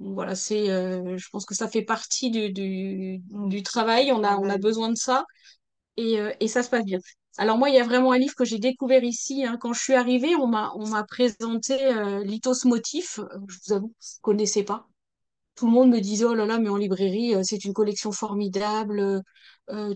[0.00, 4.36] Voilà, c'est, euh, je pense que ça fait partie du, du, du travail, on a,
[4.38, 5.24] on a besoin de ça
[5.96, 6.98] et, euh, et ça se passe bien.
[7.38, 9.44] Alors moi, il y a vraiment un livre que j'ai découvert ici.
[9.44, 9.58] hein.
[9.60, 13.20] Quand je suis arrivée, on m'a, on m'a présenté euh, Lithos Motif.
[13.48, 14.88] Je vous avoue, je ne connaissais pas.
[15.56, 19.22] Tout le monde me disait, oh là là, mais en librairie, c'est une collection formidable,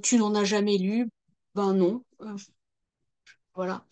[0.02, 1.08] tu n'en as jamais lu.
[1.54, 2.02] Ben non,
[3.54, 3.84] voilà.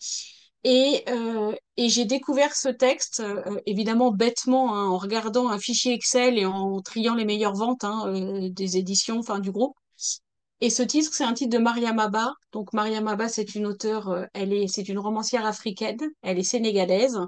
[0.63, 5.93] Et, euh, et j'ai découvert ce texte, euh, évidemment bêtement, hein, en regardant un fichier
[5.93, 9.75] Excel et en triant les meilleures ventes hein, euh, des éditions, enfin du groupe.
[10.61, 12.33] Et ce titre, c'est un titre de Mariam Abba.
[12.51, 16.43] Donc Mariam Abba, c'est une auteure, euh, elle est, c'est une romancière africaine, elle est
[16.43, 17.19] sénégalaise.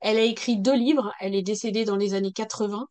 [0.00, 2.86] Elle a écrit deux livres, elle est décédée dans les années 80.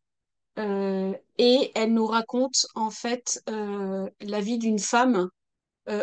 [0.60, 5.30] Euh, et elle nous raconte en fait euh, la vie d'une femme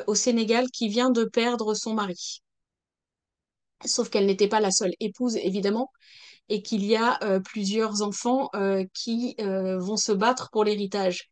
[0.06, 2.42] au Sénégal qui vient de perdre son mari.
[3.84, 5.90] Sauf qu'elle n'était pas la seule épouse, évidemment,
[6.48, 11.30] et qu'il y a euh, plusieurs enfants euh, qui euh, vont se battre pour l'héritage.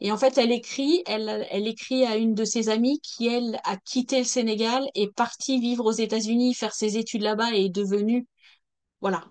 [0.00, 3.60] Et en fait, elle écrit, elle, elle écrit à une de ses amies qui, elle,
[3.64, 7.68] a quitté le Sénégal, est partie vivre aux États-Unis, faire ses études là-bas et est
[7.68, 8.26] devenue,
[9.00, 9.24] voilà,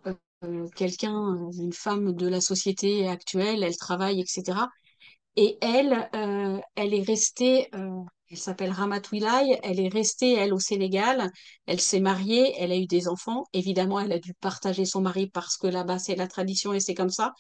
[0.76, 4.70] quelqu'un, une femme de la société actuelle, elle travaille, etc.
[5.36, 6.10] Et elle,
[6.76, 7.70] elle est restée,
[8.32, 11.32] elle s'appelle Ramatouilay, elle est restée, elle, au Sénégal.
[11.66, 13.46] Elle s'est mariée, elle a eu des enfants.
[13.54, 16.94] Évidemment, elle a dû partager son mari parce que là-bas, c'est la tradition et c'est
[16.94, 17.34] comme ça.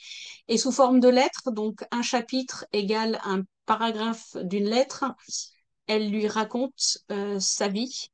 [0.48, 5.06] Et sous forme de lettres, donc un chapitre égale un paragraphe d'une lettre,
[5.88, 8.08] elle lui raconte euh, sa vie.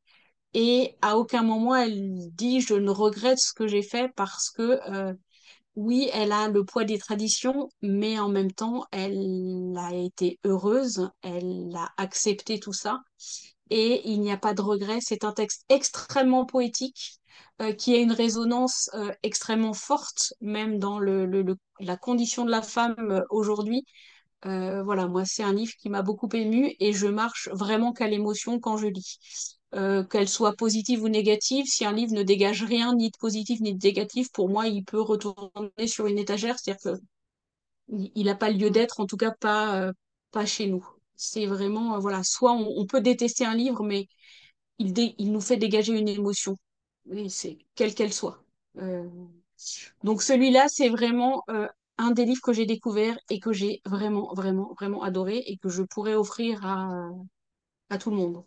[0.54, 4.80] Et à aucun moment, elle dit, je ne regrette ce que j'ai fait parce que
[4.90, 5.14] euh,
[5.76, 11.10] oui, elle a le poids des traditions, mais en même temps, elle a été heureuse,
[11.22, 13.02] elle a accepté tout ça,
[13.70, 15.00] et il n'y a pas de regret.
[15.02, 17.20] C'est un texte extrêmement poétique,
[17.62, 21.26] euh, qui a une résonance euh, extrêmement forte, même dans le,
[21.80, 23.86] la condition de la femme euh, aujourd'hui.
[24.44, 28.60] Voilà, moi, c'est un livre qui m'a beaucoup émue, et je marche vraiment qu'à l'émotion
[28.60, 32.94] quand je lis euh, qu'elle soit positive ou négative, si un livre ne dégage rien,
[32.96, 37.00] ni de positif ni de négatif, pour moi, il peut retourner sur une étagère, c'est-à-dire
[37.90, 39.94] qu'il n'a pas lieu d'être, en tout cas pas, euh,
[40.32, 40.88] pas chez nous.
[41.16, 44.08] C'est vraiment, euh, voilà, soit on, peut détester un livre, mais
[44.80, 46.58] il, il nous fait dégager une émotion,
[47.30, 48.44] c'est quelle qu'elle soit.
[50.04, 51.44] Donc celui-là, c'est vraiment
[51.98, 55.70] un des livres que j'ai découvert et que j'ai vraiment, vraiment, vraiment adoré et que
[55.70, 57.10] je pourrais offrir à,
[57.90, 58.44] à tout le monde.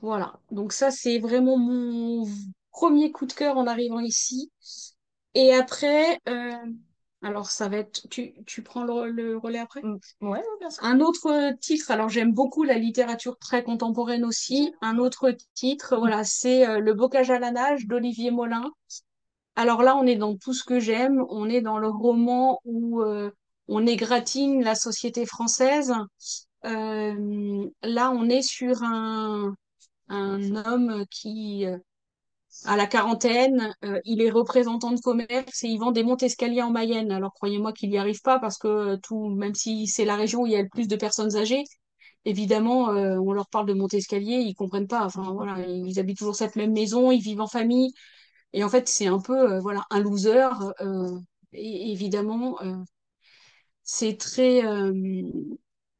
[0.00, 2.26] Voilà, donc ça c'est vraiment mon
[2.70, 4.50] premier coup de cœur en arrivant ici.
[5.34, 6.52] Et après, euh,
[7.22, 9.82] alors ça va être, tu, tu prends le, le relais après?
[9.82, 9.96] Mm.
[10.22, 10.84] Ouais, bien sûr.
[10.84, 14.72] Un autre titre, alors j'aime beaucoup la littérature très contemporaine aussi.
[14.82, 18.70] Un autre titre, voilà, c'est euh, Le bocage à la nage d'Olivier Molin.
[19.56, 21.24] Alors là, on est dans tout ce que j'aime.
[21.30, 23.30] On est dans le roman où euh,
[23.68, 25.94] on égratigne la société française.
[26.64, 29.54] Euh, là, on est sur un
[30.08, 31.78] un homme qui, euh,
[32.64, 36.70] à la quarantaine, euh, il est représentant de commerce et il vend des montes-escaliers en
[36.70, 37.12] Mayenne.
[37.12, 40.42] Alors croyez-moi qu'il n'y arrive pas parce que euh, tout, même si c'est la région
[40.42, 41.64] où il y a le plus de personnes âgées,
[42.26, 45.04] évidemment, euh, on leur parle de monte-escalier, ils comprennent pas.
[45.06, 47.92] Enfin voilà, ils habitent toujours cette même maison, ils vivent en famille
[48.54, 50.48] et en fait c'est un peu euh, voilà un loser.
[50.82, 51.18] euh,
[51.54, 52.74] et évidemment, euh,
[53.82, 54.92] c'est très euh,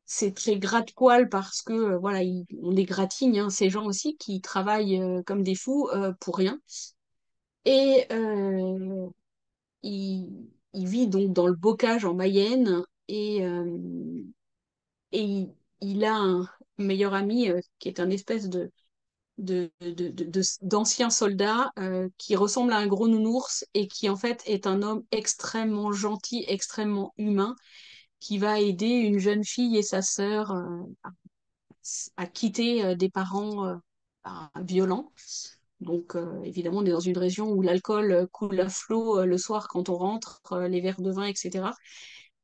[0.07, 2.21] c'est très gratte-poil parce que euh, voilà,
[2.63, 6.37] on les gratigne, hein, ces gens aussi qui travaillent euh, comme des fous euh, pour
[6.37, 6.61] rien.
[7.65, 8.07] Et
[9.83, 13.43] il, vit donc dans le bocage en Mayenne et,
[15.13, 16.49] il, a un
[16.79, 18.71] meilleur ami qui est un espèce de
[19.39, 19.71] de,
[22.19, 26.45] qui ressemble à un gros nounours et qui en fait est un homme extrêmement gentil,
[26.49, 27.57] extrêmement humain,
[28.21, 30.83] qui va aider une jeune fille et sa sœur euh,
[32.17, 33.77] à quitter euh, des parents euh,
[34.25, 35.13] bah, violents.
[35.81, 39.91] Donc, évidemment, on est dans une région où l'alcool coule à flot le soir quand
[39.91, 40.41] on rentre,
[40.71, 41.67] les verres de vin, etc.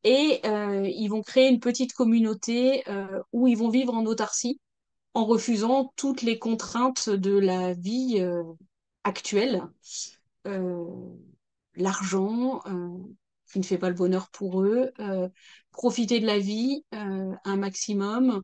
[0.04, 2.84] Et ils vont créer une petite communauté
[3.32, 4.60] où ils vont vivre en autarcie
[5.14, 8.22] en refusant toutes les contraintes de la vie
[9.02, 9.62] actuelle.
[11.74, 12.60] L'argent,
[13.52, 15.28] qui ne fait pas le bonheur pour eux, euh,
[15.70, 18.42] profiter de la vie euh, un maximum,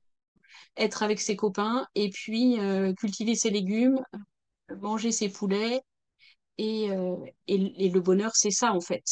[0.77, 4.01] être avec ses copains et puis euh, cultiver ses légumes,
[4.81, 5.81] manger ses poulets.
[6.61, 6.89] Et,
[7.47, 9.05] et, le bonheur, c'est ça en fait.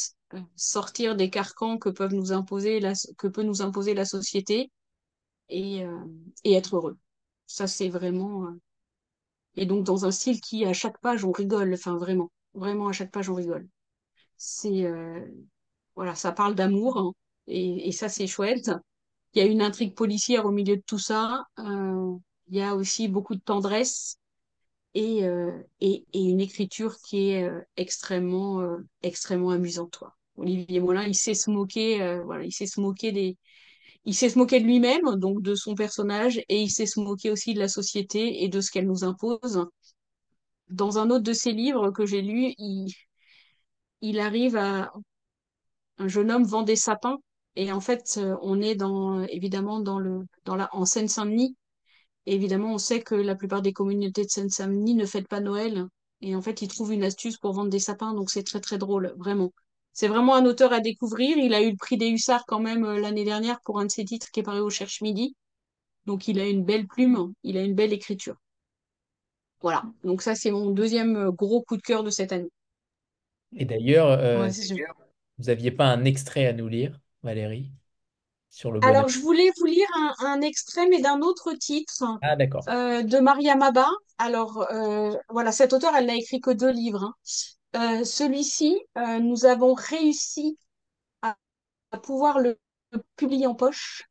[0.57, 4.69] Sortir des carcans que, peuvent nous imposer la, que peut nous imposer la société
[5.49, 5.85] et,
[6.43, 6.99] et être heureux.
[7.47, 8.49] Ça, c'est vraiment.
[9.55, 11.73] Et donc, dans un style qui, à chaque page, on rigole.
[11.75, 12.33] Enfin, vraiment.
[12.55, 13.69] Vraiment, à chaque page, on rigole.
[14.37, 14.91] C'est.
[15.97, 16.99] Voilà, ça parle d'amour.
[16.99, 17.13] hein,
[17.47, 18.71] et, et ça, c'est chouette.
[19.35, 21.45] Il y a une intrigue policière au milieu de tout ça.
[21.59, 22.15] Euh,
[22.49, 24.19] il y a aussi beaucoup de tendresse
[24.95, 30.03] et, euh, et, et une écriture qui est euh, extrêmement, extrêmement amusante.
[30.37, 33.37] Olivier Molin, il sait se moquer, voilà, il sait se moquer des,
[34.05, 37.31] il sait se moquer de lui-même, donc de son personnage, et il sait se moquer
[37.31, 39.67] aussi de la société et de ce qu'elle nous impose.
[40.69, 42.87] Dans un autre de ses livres que j'ai lu, il,
[44.01, 44.91] il arrive à
[45.99, 47.19] un jeune homme vend des sapins,
[47.57, 51.57] et en fait, euh, on est dans, évidemment dans le, dans la, en Seine-Saint-Denis,
[52.27, 55.87] Et évidemment, on sait que la plupart des communautés de Seine-Saint-Denis ne fêtent pas Noël.
[56.21, 58.79] Et en fait, ils trouvent une astuce pour vendre des sapins, donc c'est très très
[58.79, 59.53] drôle, vraiment.
[59.93, 61.37] C'est vraiment un auteur à découvrir.
[61.39, 63.91] Il a eu le prix des Hussards quand même euh, l'année dernière pour un de
[63.91, 65.35] ses titres qui est paru au Cherche Midi.
[66.07, 68.37] Donc il a une belle plume, il a une belle écriture.
[69.61, 69.85] Voilà.
[70.03, 72.49] Donc ça, c'est mon deuxième euh, gros coup de cœur de cette année.
[73.57, 74.95] Et d'ailleurs, euh, Ouais, c'est super.
[75.39, 77.73] Vous n'aviez pas un extrait à nous lire, Valérie?
[78.51, 78.81] sur le.
[78.81, 82.69] Alors, je voulais vous lire un, un extrait, mais d'un autre titre, Ah, d'accord.
[82.69, 83.89] euh, de Maria Maba.
[84.19, 87.05] Alors, euh, voilà, cette auteure, elle n'a écrit que deux livres.
[87.75, 88.01] hein.
[88.01, 90.59] Euh, celui-ci, euh, nous avons réussi
[91.23, 91.37] à,
[91.93, 92.59] à pouvoir le,
[92.93, 94.05] le publier en poche.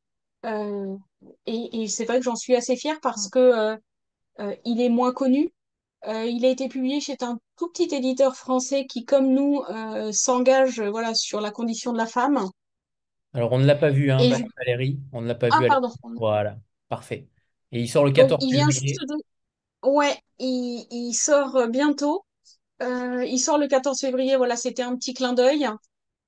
[1.45, 3.77] Et et c'est vrai que j'en suis assez fière parce que euh,
[4.41, 5.53] euh, il est moins connu.
[6.07, 10.79] Il a été publié chez un tout petit éditeur français qui, comme nous, euh, s'engage,
[10.79, 12.49] euh, voilà, sur la condition de la femme.
[13.33, 14.99] Alors, on ne l'a pas vu, hein, je- Valérie.
[15.11, 15.91] On ne l'a pas Ah, vu à pardon.
[16.17, 17.27] Voilà, parfait.
[17.71, 18.89] Et il sort le Donc, 14 il vient février.
[18.89, 19.15] juste de...
[19.89, 22.25] Ouais, il, il sort euh, bientôt.
[22.81, 24.37] Euh, il sort le 14 février.
[24.37, 25.67] Voilà, c'était un petit clin d'œil.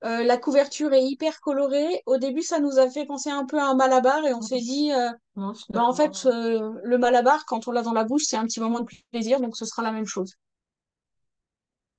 [0.04, 2.04] Euh, la couverture est hyper colorée.
[2.06, 4.60] Au début, ça nous a fait penser un peu à un malabar et on s'est
[4.60, 8.24] dit, euh, Non, bah, en fait, euh, le malabar, quand on l'a dans la bouche,
[8.26, 10.34] c'est un petit moment de plaisir, donc ce sera la même chose.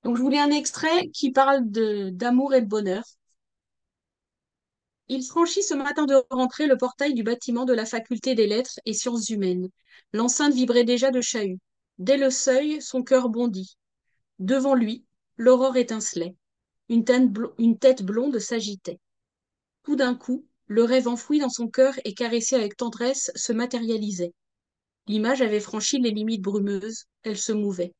[0.05, 3.05] Donc, je voulais un extrait qui parle d'amour et de bonheur.
[5.09, 8.78] Il franchit ce matin de rentrée le portail du bâtiment de la faculté des lettres
[8.84, 9.68] et sciences humaines.
[10.12, 11.59] L'enceinte vibrait déjà de chahut.
[11.99, 13.76] Dès le seuil, son cœur bondit.
[14.38, 15.05] Devant lui,
[15.36, 16.36] l'aurore étincelait.
[16.88, 19.01] Une tête blonde s'agitait.
[19.82, 24.34] Tout d'un coup, le rêve enfoui dans son cœur et caressé avec tendresse se matérialisait.
[25.07, 27.94] L'image avait franchi les limites brumeuses, elle se mouvait.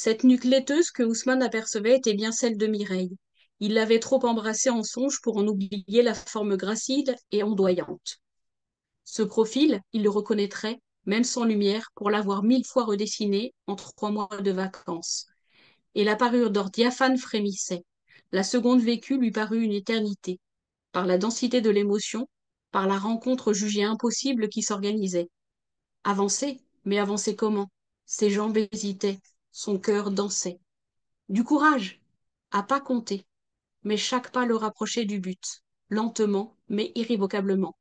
[0.00, 3.16] Cette nuque laiteuse que Ousmane apercevait était bien celle de Mireille.
[3.58, 8.20] Il l'avait trop embrassée en songe pour en oublier la forme gracile et ondoyante.
[9.02, 14.12] Ce profil, il le reconnaîtrait, même sans lumière, pour l'avoir mille fois redessiné en trois
[14.12, 15.26] mois de vacances.
[15.96, 17.82] Et la parure d'or diaphane frémissait.
[18.30, 20.38] La seconde vécue lui parut une éternité,
[20.92, 22.28] par la densité de l'émotion,
[22.70, 25.28] par la rencontre jugée impossible qui s'organisait.
[26.04, 27.68] Avancer, mais avancer comment?
[28.06, 29.18] Ses jambes hésitaient,
[29.58, 30.60] son cœur dansait.
[31.28, 32.00] Du courage,
[32.52, 33.26] à pas compter,
[33.82, 37.76] mais chaque pas le rapprochait du but, lentement, mais irrévocablement.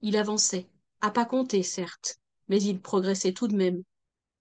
[0.00, 0.66] Il avançait,
[1.00, 2.16] à pas compter, certes,
[2.48, 3.84] mais il progressait tout de même.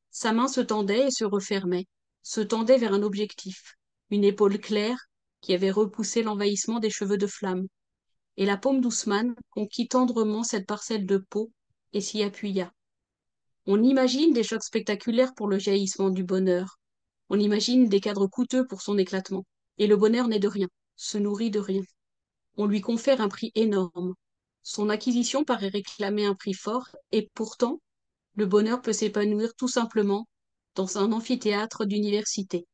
[0.10, 1.86] Sa main se tendait et se refermait,
[2.24, 3.76] se tendait vers un objectif,
[4.10, 4.98] une épaule claire
[5.42, 7.68] qui avait repoussé l'envahissement des cheveux de flamme.
[8.36, 11.52] Et la paume d'Ousmane conquit tendrement cette parcelle de peau
[11.94, 12.74] et s'y appuya.
[13.66, 16.80] On imagine des chocs spectaculaires pour le jaillissement du bonheur.
[17.30, 19.46] On imagine des cadres coûteux pour son éclatement.
[19.78, 21.82] Et le bonheur n'est de rien, se nourrit de rien.
[22.58, 24.16] On lui confère un prix énorme.
[24.62, 27.80] Son acquisition paraît réclamer un prix fort, et pourtant,
[28.36, 30.28] le bonheur peut s'épanouir tout simplement
[30.76, 32.66] dans un amphithéâtre d'université.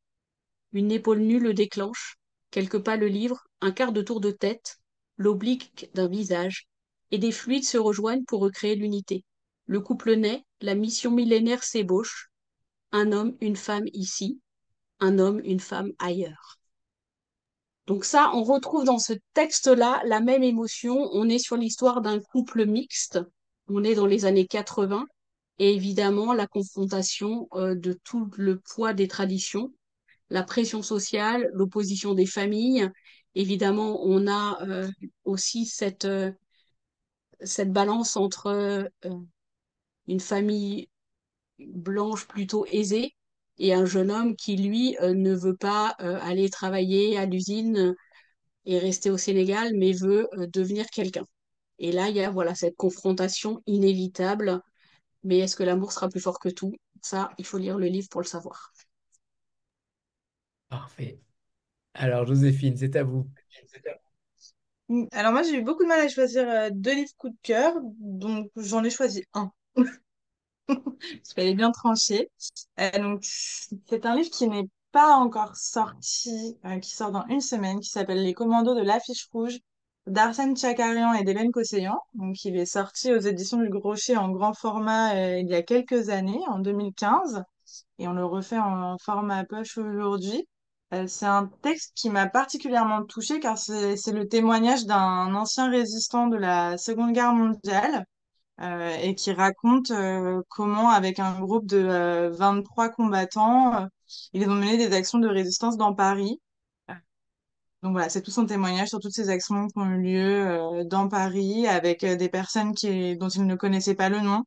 [0.72, 2.16] Une épaule nue le déclenche,
[2.50, 4.78] quelques pas le livrent, un quart de tour de tête,
[5.16, 6.66] l'oblique d'un visage,
[7.10, 9.24] et des fluides se rejoignent pour recréer l'unité.
[9.66, 12.30] Le couple naît, la mission millénaire s'ébauche,
[12.92, 14.40] un homme, une femme ici,
[15.00, 16.58] un homme, une femme ailleurs.
[17.86, 21.10] Donc ça, on retrouve dans ce texte-là la même émotion.
[21.12, 23.18] On est sur l'histoire d'un couple mixte.
[23.68, 25.06] On est dans les années 80.
[25.58, 29.72] Et évidemment, la confrontation euh, de tout le poids des traditions,
[30.30, 32.88] la pression sociale, l'opposition des familles.
[33.34, 34.88] Évidemment, on a euh,
[35.24, 36.32] aussi cette, euh,
[37.40, 38.88] cette balance entre
[40.08, 40.88] une famille
[41.58, 43.14] blanche plutôt aisée
[43.58, 47.94] et un jeune homme qui, lui, euh, ne veut pas euh, aller travailler à l'usine
[48.66, 51.24] et rester au Sénégal, mais veut euh, devenir quelqu'un.
[51.78, 54.60] Et là, il y a voilà cette confrontation inévitable.
[55.24, 56.74] Mais est-ce que l'amour sera plus fort que tout?
[57.02, 58.72] Ça, il faut lire le livre pour le savoir.
[60.68, 61.20] Parfait.
[61.94, 63.28] Alors, Joséphine, c'est à vous.
[64.88, 67.74] Mm, Alors moi, j'ai eu beaucoup de mal à choisir deux livres coup de cœur,
[68.00, 69.52] donc j'en ai choisi un.
[71.34, 72.30] Qu'elle est bien tranchée.
[72.78, 77.40] Euh, donc, c'est un livre qui n'est pas encore sorti, euh, qui sort dans une
[77.40, 79.58] semaine, qui s'appelle Les Commandos de l'Affiche Rouge
[80.06, 81.98] d'Arsène Tchakarian et d'Hélène Cosséan.
[82.14, 85.62] Donc, il est sorti aux éditions du Grochet en grand format euh, il y a
[85.62, 87.42] quelques années, en 2015,
[87.98, 90.46] et on le refait en format poche aujourd'hui.
[91.06, 96.36] C'est un texte qui m'a particulièrement touchée car c'est le témoignage d'un ancien résistant de
[96.36, 98.04] la Seconde Guerre mondiale
[98.60, 103.86] euh, et qui raconte euh, comment, avec un groupe de euh, 23 combattants, euh,
[104.32, 106.40] ils ont mené des actions de résistance dans Paris.
[107.82, 111.08] Donc voilà, c'est tout son témoignage sur toutes ces actions qui ont eu lieu dans
[111.08, 114.44] Paris avec des personnes qui, dont ils ne connaissaient pas le nom.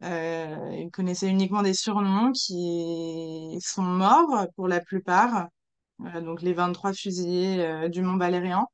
[0.00, 5.48] Ils connaissaient uniquement des surnoms qui sont morts pour la plupart.
[6.00, 8.66] Donc les 23 fusillés du Mont Valérien,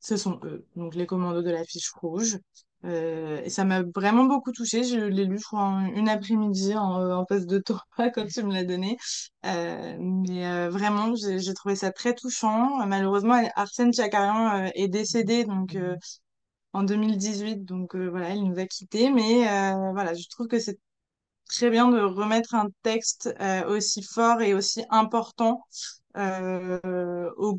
[0.00, 2.38] ce sont eux, donc les commandos de la fiche rouge.
[2.84, 4.82] Euh, et ça m'a vraiment beaucoup touchée.
[4.84, 8.42] Je l'ai lu, je crois, en une après-midi en, en passe de tour quand tu
[8.42, 8.96] me l'as donné.
[9.46, 12.84] Euh, mais euh, vraiment, j'ai trouvé ça très touchant.
[12.86, 15.96] Malheureusement, Arsène Tchakarian euh, est décédé, donc euh,
[16.72, 17.64] en 2018.
[17.64, 19.10] Donc voilà, il nous a quittés.
[19.10, 19.44] Mais
[19.92, 20.78] voilà, je trouve que c'est
[21.48, 23.34] très bien de remettre un texte
[23.68, 25.64] aussi fort et aussi important
[26.16, 27.58] au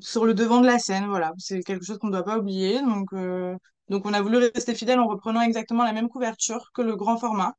[0.00, 1.06] sur le devant de la scène.
[1.06, 2.80] Voilà, c'est quelque chose qu'on ne doit pas oublier.
[2.80, 3.56] Donc, euh,
[3.88, 7.18] donc, on a voulu rester fidèle en reprenant exactement la même couverture que le grand
[7.18, 7.54] format.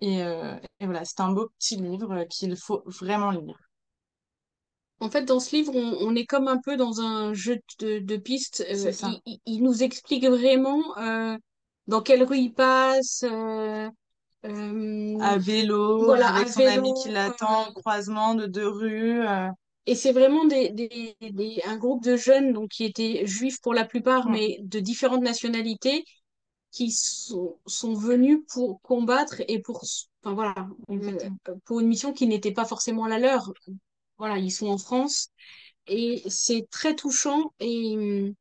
[0.00, 3.58] Et, euh, et voilà, c'est un beau petit livre qu'il faut vraiment lire.
[5.00, 8.16] En fait, dans ce livre, on, est comme un peu dans un jeu de, de
[8.16, 8.64] pistes.
[8.68, 8.92] Euh,
[9.26, 10.82] il, il, nous explique vraiment
[11.86, 13.24] dans quelle rue il passe.
[14.42, 19.24] à vélo, voilà, avec son ami qui l'attend, croisement de deux rues.
[19.88, 23.72] Et c'est vraiment des, des, des, un groupe de jeunes donc, qui étaient juifs pour
[23.72, 26.04] la plupart, mais de différentes nationalités,
[26.72, 29.82] qui sont, sont venus pour combattre et pour,
[30.22, 30.68] enfin, voilà,
[31.64, 33.50] pour une mission qui n'était pas forcément la leur.
[34.18, 35.30] Voilà, ils sont en France
[35.86, 37.54] et c'est très touchant.
[37.58, 38.34] Et hum,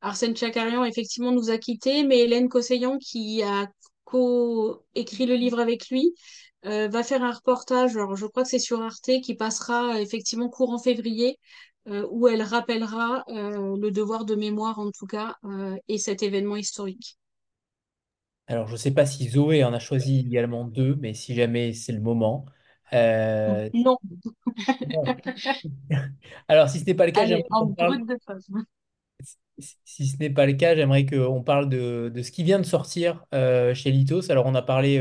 [0.00, 3.68] Arsène Chakarian, effectivement, nous a quittés, mais Hélène Cosseillan, qui a
[4.04, 6.14] co-écrit le livre avec lui,
[6.66, 10.50] euh, va faire un reportage, alors je crois que c'est sur Arte, qui passera effectivement
[10.50, 11.38] courant février,
[11.88, 15.36] euh, où elle rappellera euh, le devoir de mémoire en tout cas
[15.88, 17.16] et cet événement historique.
[18.46, 21.72] Alors je ne sais pas si Zoé en a choisi également deux, mais si jamais
[21.72, 22.44] c'est le moment.
[22.92, 23.96] Non.
[26.48, 27.26] Alors si ce n'est pas le cas,
[29.84, 32.66] si ce n'est pas le cas, j'aimerais qu'on parle de, de, ce qui vient de
[32.66, 34.30] sortir chez Litos.
[34.30, 35.00] Alors on a parlé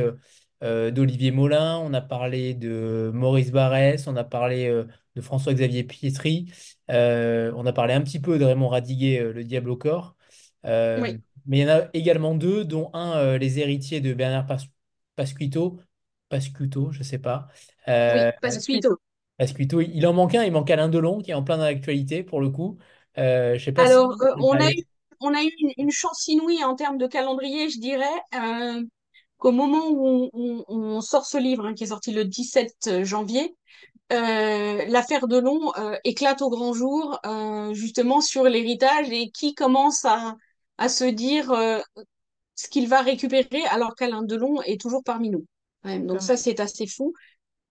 [0.61, 4.83] euh, d'Olivier Molin, on a parlé de Maurice Barrès, on a parlé euh,
[5.15, 6.51] de François-Xavier Pietri,
[6.91, 10.15] euh, on a parlé un petit peu de Raymond Radiguet, Le Diable au corps.
[10.65, 14.47] Mais il y en a également deux, dont un, Les héritiers de Bernard
[15.15, 15.79] Pasquito.
[16.27, 17.47] Pasquito, je ne sais pas.
[17.87, 18.99] oui, Pasquito.
[19.37, 22.23] Pasquito, il en manque un, il manque Alain Delon, qui est en plein dans l'actualité
[22.23, 22.77] pour le coup.
[23.15, 24.83] je sais pas Alors, on, a eu,
[25.21, 28.05] on a eu une, une, chance inouïe en termes de calendrier, je dirais
[29.39, 30.29] qu'au moment où
[30.67, 33.55] on, sort ce livre, hein, qui est sorti le 17 janvier,
[34.11, 40.03] euh, l'affaire Delon euh, éclate au grand jour, euh, justement sur l'héritage et qui commence
[40.05, 40.35] à,
[40.77, 41.79] à se dire euh,
[42.55, 45.45] ce qu'il va récupérer alors qu'Alain Delon est toujours parmi nous.
[45.83, 47.13] donc ça, c'est assez fou.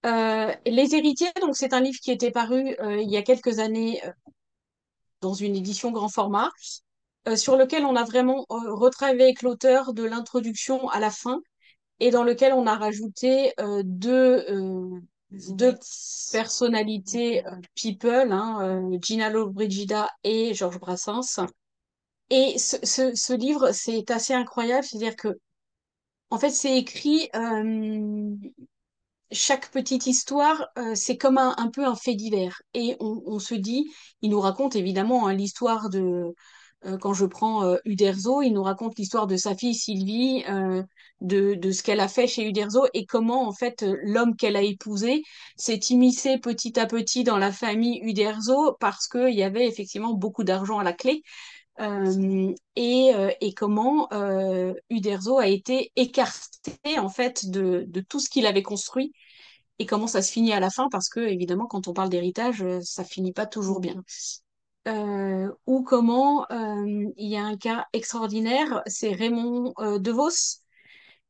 [0.04, 4.00] Les héritiers, donc c'est un livre qui était paru il y a quelques années
[5.20, 6.50] dans une édition grand format,
[7.34, 11.42] sur lequel on a vraiment retravaillé avec l'auteur de l'introduction à la fin
[12.00, 15.74] et dans lequel on a rajouté euh, deux, euh, deux
[16.32, 21.40] personnalités euh, people, hein, Gina Lollobrigida et Georges Brassens.
[22.30, 25.28] Et ce, ce, ce livre, c'est assez incroyable, c'est-à-dire que,
[26.30, 27.30] en fait, c'est écrit,
[29.30, 32.60] chaque petite histoire, c'est comme un, un, peu un fait divers.
[32.74, 33.90] Et on, on se dit,
[34.22, 36.34] il nous raconte évidemment hein, l'histoire de,
[37.00, 40.44] quand je prends Uderzo, il nous raconte l'histoire de sa fille Sylvie,
[41.20, 44.62] de, de ce qu'elle a fait chez Uderzo et comment en fait l'homme qu'elle a
[44.62, 45.22] épousé
[45.56, 50.44] s'est immiscé petit à petit dans la famille Uderzo parce qu'il y avait effectivement beaucoup
[50.44, 51.22] d'argent à la clé.
[51.80, 58.18] Euh, et, euh, et, comment euh, Uderzo a été écarté en fait de, de tout
[58.18, 59.12] ce qu'il avait construit
[59.78, 62.64] et comment ça se finit à la fin parce que évidemment quand on parle d'héritage
[62.80, 64.02] ça finit pas toujours bien
[64.88, 70.62] euh, ou comment il y a un cas extraordinaire c'est Raymond DeVos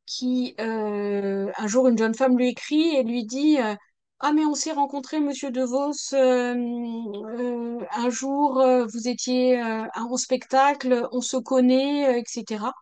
[0.09, 3.75] qui, euh, un jour, une jeune femme lui écrit et lui dit euh,
[4.21, 9.63] Ah, mais on s'est rencontré, monsieur De Vos, euh, un jour, vous étiez
[9.95, 12.73] en spectacle, on se connaît, etc.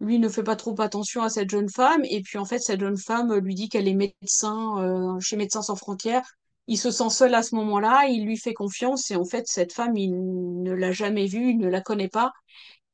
[0.00, 2.80] Lui ne fait pas trop attention à cette jeune femme, et puis en fait, cette
[2.80, 6.26] jeune femme lui dit qu'elle est médecin chez Médecins sans frontières.
[6.66, 9.72] Il se sent seul à ce moment-là, il lui fait confiance, et en fait, cette
[9.72, 12.32] femme, il ne l'a jamais vue, il ne la connaît pas.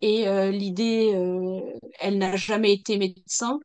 [0.03, 1.13] Et l'idée,
[2.01, 3.59] elle n'a jamais été médecin.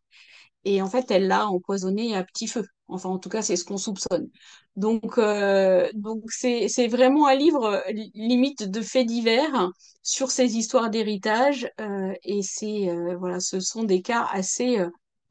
[0.66, 2.66] Et en fait, elle l'a empoisonné à petit feu.
[2.88, 4.30] Enfin, en tout cas, c'est ce qu'on soupçonne.
[4.76, 9.72] Donc, euh, donc c'est, c'est vraiment un livre euh, limite de faits divers
[10.04, 11.70] sur ces histoires d'héritage.
[11.80, 14.80] Euh, et c'est, voilà, ce sont des cas assez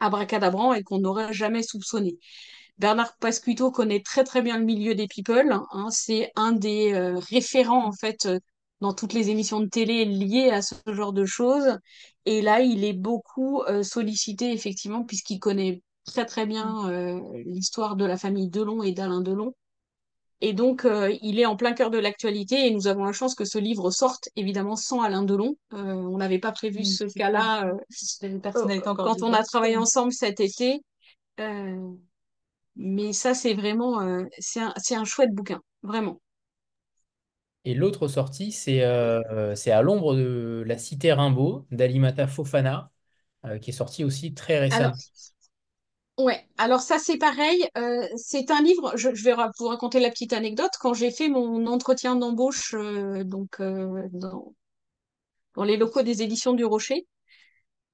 [0.01, 2.19] abracadabrants et qu'on n'aurait jamais soupçonné.
[2.79, 5.53] Bernard Pasquito connaît très très bien le milieu des people.
[5.73, 6.93] Hein, c'est un des
[7.31, 8.29] référents en fait
[8.85, 11.79] dans toutes les émissions de télé liées à ce genre de choses.
[12.27, 17.97] Et là, il est beaucoup euh, sollicité, effectivement, puisqu'il connaît très très bien euh, l'histoire
[17.97, 19.55] de la famille Delon et d'Alain Delon.
[20.43, 23.35] Et donc, euh, il est en plein cœur de l'actualité et nous avons la chance
[23.35, 25.57] que ce livre sorte, évidemment, sans Alain Delon.
[25.71, 27.73] on n'avait pas prévu ce cas-là
[28.51, 30.83] quand on a travaillé ensemble cet été.
[32.77, 36.21] mais ça, c'est vraiment, c'est un, un chouette bouquin, vraiment.
[37.65, 42.91] Et l'autre sortie, c'est euh, c'est à l'ombre de la cité Rimbaud d'Alimata Fofana,
[43.47, 44.99] euh, qui est sorti aussi très Alors, récemment.
[46.19, 47.65] ouais, alors ça c'est pareil.
[47.79, 50.73] euh, c'est un livre, je, je vais vous raconter la petite anecdote.
[50.81, 52.75] Quand j'ai fait mon entretien d'embauche
[53.25, 54.55] donc dans,
[55.57, 57.07] dans les locaux des éditions du Rocher,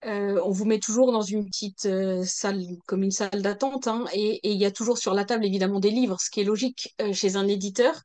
[0.07, 4.05] euh, on vous met toujours dans une petite euh, salle, comme une salle d'attente, hein,
[4.15, 6.45] et et il y a toujours sur la table évidemment des livres, ce qui est
[6.45, 8.03] logique euh, chez un éditeur.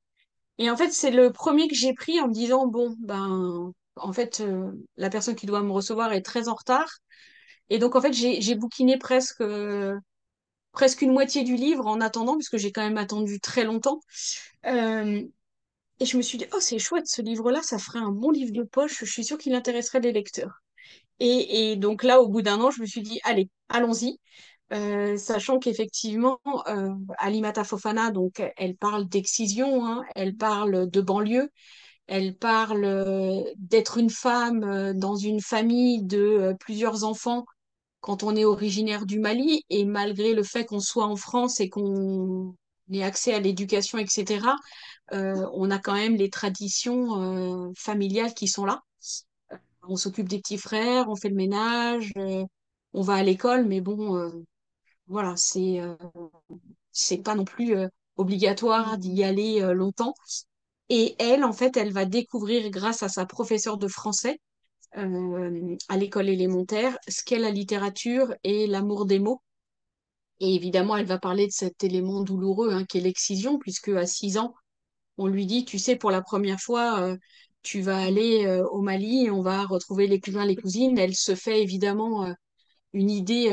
[0.58, 4.14] Et en fait, c'est le premier que j'ai pris en me disant, bon, ben, en
[4.14, 6.90] fait, euh, la personne qui doit me recevoir est très en retard.
[7.70, 9.44] Et donc, en fait, j'ai, bouquiné presque,
[10.72, 14.00] presque une moitié du livre en attendant, puisque j'ai quand même attendu très longtemps.
[14.66, 15.24] Euh,
[16.00, 18.52] et je me suis dit, oh, c'est chouette, ce livre-là, ça ferait un bon livre
[18.52, 19.00] de poche.
[19.00, 20.62] Je suis sûre qu'il intéresserait les lecteurs.
[21.20, 24.20] Et, et donc là, au bout d'un an, je me suis dit, allez, allons-y.
[24.74, 26.90] Euh, sachant qu'effectivement, euh,
[27.20, 31.50] Alimata Fofana, donc, elle parle d'excision, hein, elle parle de banlieue,
[32.08, 37.46] Elle parle euh, d'être une femme euh, dans une famille de plusieurs enfants
[38.02, 41.70] quand on est originaire du Mali et malgré le fait qu'on soit en France et
[41.70, 42.56] qu'on
[42.92, 44.56] ait accès à l'éducation, etc.,
[45.12, 48.82] on a quand même les traditions familiales qui sont là.
[49.84, 52.12] On s'occupe des petits frères, on fait le ménage,
[52.96, 54.32] on va à l'école, mais bon, euh,
[55.08, 55.96] voilà, c'est euh,
[56.92, 57.88] c'est pas non plus euh,
[58.18, 60.14] obligatoire d'y aller euh, longtemps.
[60.90, 64.40] Et elle, en fait, elle va découvrir grâce à sa professeure de français
[64.94, 69.42] à l'école élémentaire ce qu'est la littérature et l'amour des mots.
[70.40, 74.08] Et évidemment, elle va parler de cet élément douloureux hein, qui est l'excision, puisque à
[74.08, 74.54] 6 ans,
[75.18, 77.14] on lui dit, tu sais, pour la première fois,
[77.62, 80.98] tu vas aller au Mali, on va retrouver les cousins, les cousines.
[80.98, 82.34] Elle se fait évidemment
[82.94, 83.52] une idée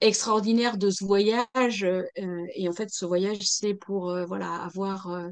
[0.00, 1.84] extraordinaire de ce voyage.
[1.84, 2.06] euh,
[2.54, 5.30] et en fait, ce voyage, c'est pour euh, voilà, avoir euh,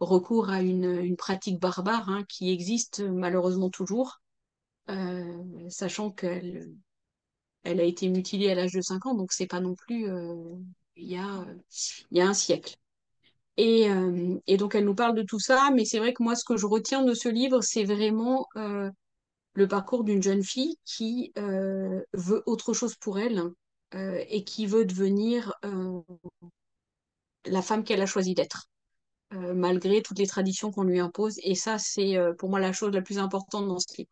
[0.00, 4.20] recours à une, une pratique barbare hein, qui existe malheureusement toujours,
[4.90, 6.70] euh, sachant qu'elle
[7.64, 10.34] elle a été mutilée à l'âge de 5 ans, donc c'est pas non plus euh,
[10.96, 11.44] il y a,
[12.10, 12.76] il y a un siècle.
[13.56, 16.36] Et, euh, et donc elle nous parle de tout ça, mais c'est vrai que moi,
[16.36, 18.48] ce que je retiens de ce livre, c'est vraiment
[19.54, 23.50] le parcours d'une jeune fille qui veut autre chose pour elle
[23.94, 26.00] euh, et qui veut devenir euh,
[27.46, 28.68] la femme qu'elle a choisi d'être,
[29.34, 31.36] euh, malgré toutes les traditions qu'on lui impose.
[31.44, 34.10] Et ça, c'est pour moi la chose la plus importante dans ce livre.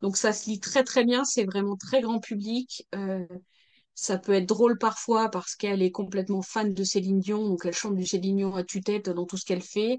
[0.00, 2.86] Donc ça se lit très très bien, c'est vraiment très grand public.
[3.94, 7.74] Ça peut être drôle parfois parce qu'elle est complètement fan de Céline Dion, donc elle
[7.74, 9.98] chante du Céline Dion à tue-tête dans tout ce qu'elle fait.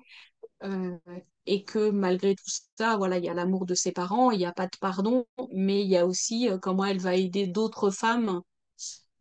[1.48, 4.46] Et que malgré tout ça, voilà, il y a l'amour de ses parents, il n'y
[4.46, 8.42] a pas de pardon, mais il y a aussi comment elle va aider d'autres femmes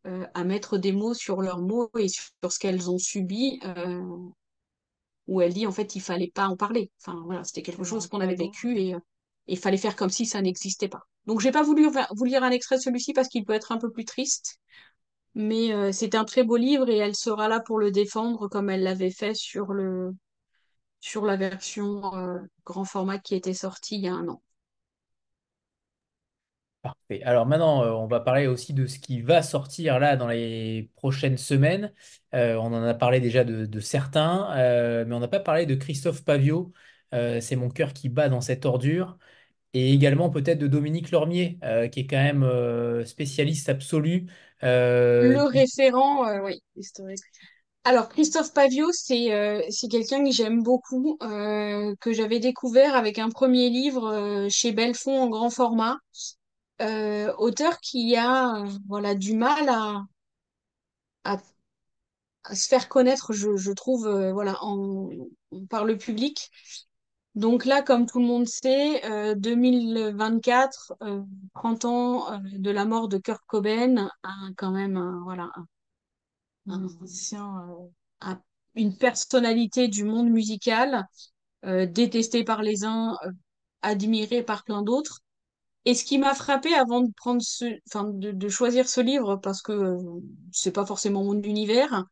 [0.07, 4.02] euh, à mettre des mots sur leurs mots et sur, ce qu'elles ont subi, euh,
[5.26, 6.90] où elle dit en fait il fallait pas en parler.
[7.00, 8.98] Enfin voilà, c'était quelque chose qu'on avait vécu et euh,
[9.46, 11.02] il fallait faire comme si ça n'existait pas.
[11.26, 13.78] Donc j'ai pas voulu vous lire un extrait de celui-ci parce qu'il peut être un
[13.78, 14.59] peu plus triste,
[15.34, 18.70] mais euh, c'est un très beau livre et elle sera là pour le défendre comme
[18.70, 20.12] elle l'avait fait sur le
[21.00, 24.42] sur la version euh, grand format qui était sortie il y a un an.
[26.85, 27.22] Parfait.
[27.24, 30.91] Alors maintenant, euh, on va parler aussi de ce qui va sortir là dans les
[30.97, 31.93] prochaines semaines.
[32.35, 35.64] Euh, on en a parlé déjà de, de certains, euh, mais on n'a pas parlé
[35.64, 36.72] de Christophe Pavio.
[37.12, 39.18] C'est mon cœur qui bat dans cette ordure.
[39.72, 41.59] Et également peut-être de Dominique Lormier,
[41.93, 44.26] qui est quand même spécialiste absolu.
[44.61, 47.20] Le référent, oui, historique.
[47.87, 49.61] Alors, Christophe Pavio, c'est euh,
[49.91, 55.20] quelqu'un que j'aime beaucoup, euh, que j'avais découvert avec un premier livre euh, chez Belfond
[55.20, 55.99] en grand format.
[56.83, 60.05] Euh, auteur qui a euh, voilà, du mal à,
[61.25, 61.39] à,
[62.45, 65.09] à se faire connaître, je, je trouve, euh, voilà, en,
[65.70, 66.51] par le public.
[67.37, 71.22] Donc là, comme tout le monde sait, euh, 2024, euh,
[71.55, 75.51] 30 ans de la mort de Kurt Cobain, un- quand même, un- voilà,
[76.68, 76.87] un-
[77.35, 77.89] euh,
[78.20, 78.41] un-
[78.75, 81.07] une personnalité du monde musical,
[81.66, 83.33] euh, détesté par les uns, euh,
[83.83, 85.20] admiré par plein d'autres.
[85.85, 89.62] Et ce qui m'a frappé avant de prendre ce, enfin, de, choisir ce livre, parce
[89.62, 90.20] que euh,
[90.53, 92.05] c'est pas forcément mon univers,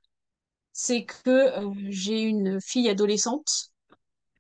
[0.73, 3.71] c'est que euh, j'ai une fille adolescente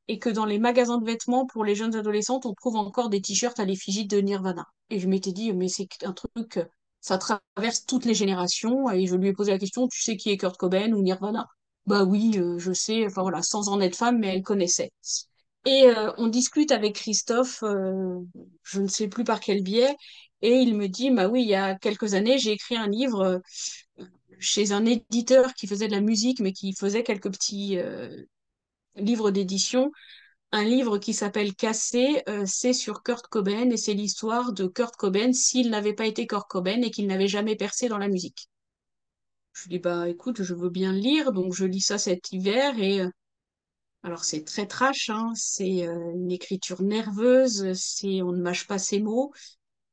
[0.09, 3.21] et que dans les magasins de vêtements pour les jeunes adolescentes, on trouve encore des
[3.21, 4.67] t-shirts à l'effigie de Nirvana.
[4.91, 6.61] Et je m'étais dit, mais c'est un truc,
[7.01, 8.91] ça traverse toutes les générations.
[8.91, 11.47] Et je lui ai posé la question, tu sais qui est Kurt Cobain ou Nirvana?
[11.87, 14.91] Bah oui, euh, je sais, enfin voilà, sans en être femme, mais elle connaissait.
[15.65, 18.19] Et euh, on discute avec Christophe, euh,
[18.65, 19.97] je ne sais plus par quel biais,
[20.41, 23.21] et il me dit, bah oui, il y a quelques années, j'ai écrit un livre
[24.01, 24.05] euh,
[24.41, 27.79] chez un éditeur qui faisait de la musique, mais qui faisait quelques petits
[28.97, 29.93] livres d'édition
[30.51, 35.33] un livre qui s'appelle Cassé, c'est sur Kurt Cobain et c'est l'histoire de Kurt Cobain
[35.33, 38.51] s'il n'avait pas été Kurt Cobain et qu'il n'avait jamais percé dans la musique.
[39.55, 42.33] Je lui dis bah écoute, je veux bien le lire, donc je lis ça cet
[42.33, 43.03] hiver et
[44.03, 48.79] alors c'est très trash, hein, c'est euh, une écriture nerveuse, c'est on ne mâche pas
[48.79, 49.33] ses mots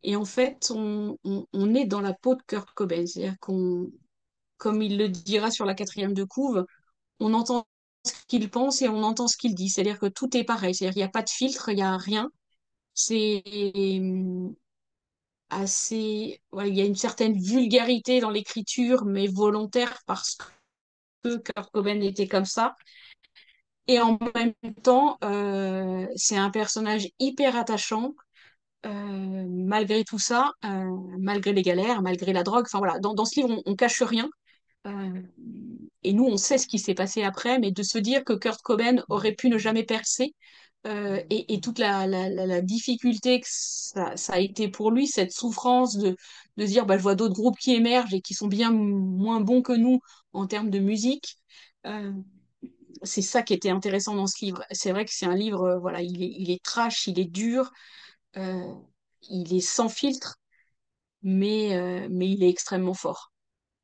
[0.04, 1.18] et en fait on,
[1.76, 3.92] est dans la peau de Kurt Cobain, c'est-à-dire qu'on
[4.58, 6.66] comme il le dira sur la quatrième de couve,
[7.20, 7.66] on entend
[8.06, 9.70] ce qu'il pense et on entend ce qu'il dit.
[9.70, 10.76] C'est-à-dire que tout est pareil.
[10.76, 12.30] C'est-à-dire qu'il n'y a pas de filtre, il n'y a rien.
[12.94, 13.44] C'est
[14.00, 14.56] hum,
[15.50, 16.42] assez.
[16.54, 20.38] Il y a une certaine vulgarité dans l'écriture, mais volontaire parce
[21.24, 22.76] que Kurt Cobain était comme ça.
[23.90, 28.14] Et en même temps, euh, c'est un personnage hyper attachant.
[28.86, 33.40] Euh, malgré tout ça, euh, malgré les galères, malgré la drogue, enfin voilà, dans, ce
[33.40, 34.30] livre, on, on cache rien.
[36.04, 38.62] Et nous, on sait ce qui s'est passé après, mais de se dire que Kurt
[38.62, 40.36] Cobain aurait pu ne jamais percer
[40.86, 46.16] et, toute la, difficulté que ça, ça, a été pour lui, cette souffrance de,
[46.58, 49.64] de dire bah, je vois d'autres groupes qui émergent et qui sont bien moins bons
[49.64, 50.00] que nous
[50.34, 51.38] en termes de musique.
[53.04, 54.64] C'est ça qui était intéressant dans ce livre.
[54.72, 57.72] C'est vrai que c'est un livre, euh, voilà, il est, il trash, il est dur,
[58.38, 58.74] euh,
[59.30, 60.38] il est sans filtre,
[61.24, 63.32] mais, euh, mais il est extrêmement fort.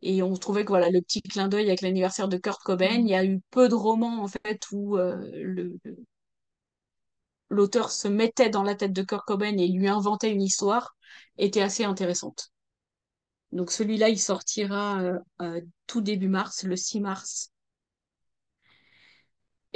[0.04, 3.08] Et on trouvait que voilà, le petit clin d'œil avec l'anniversaire de Kurt Cobain, il
[3.10, 5.80] y a eu peu de romans en fait où le,
[7.50, 10.96] l'auteur se mettait dans la tête de Kurt Cobain et lui inventait une histoire,
[11.40, 12.52] était assez intéressante.
[13.52, 15.02] Donc celui-là, il sortira
[15.88, 17.52] tout début mars, le 6 mars.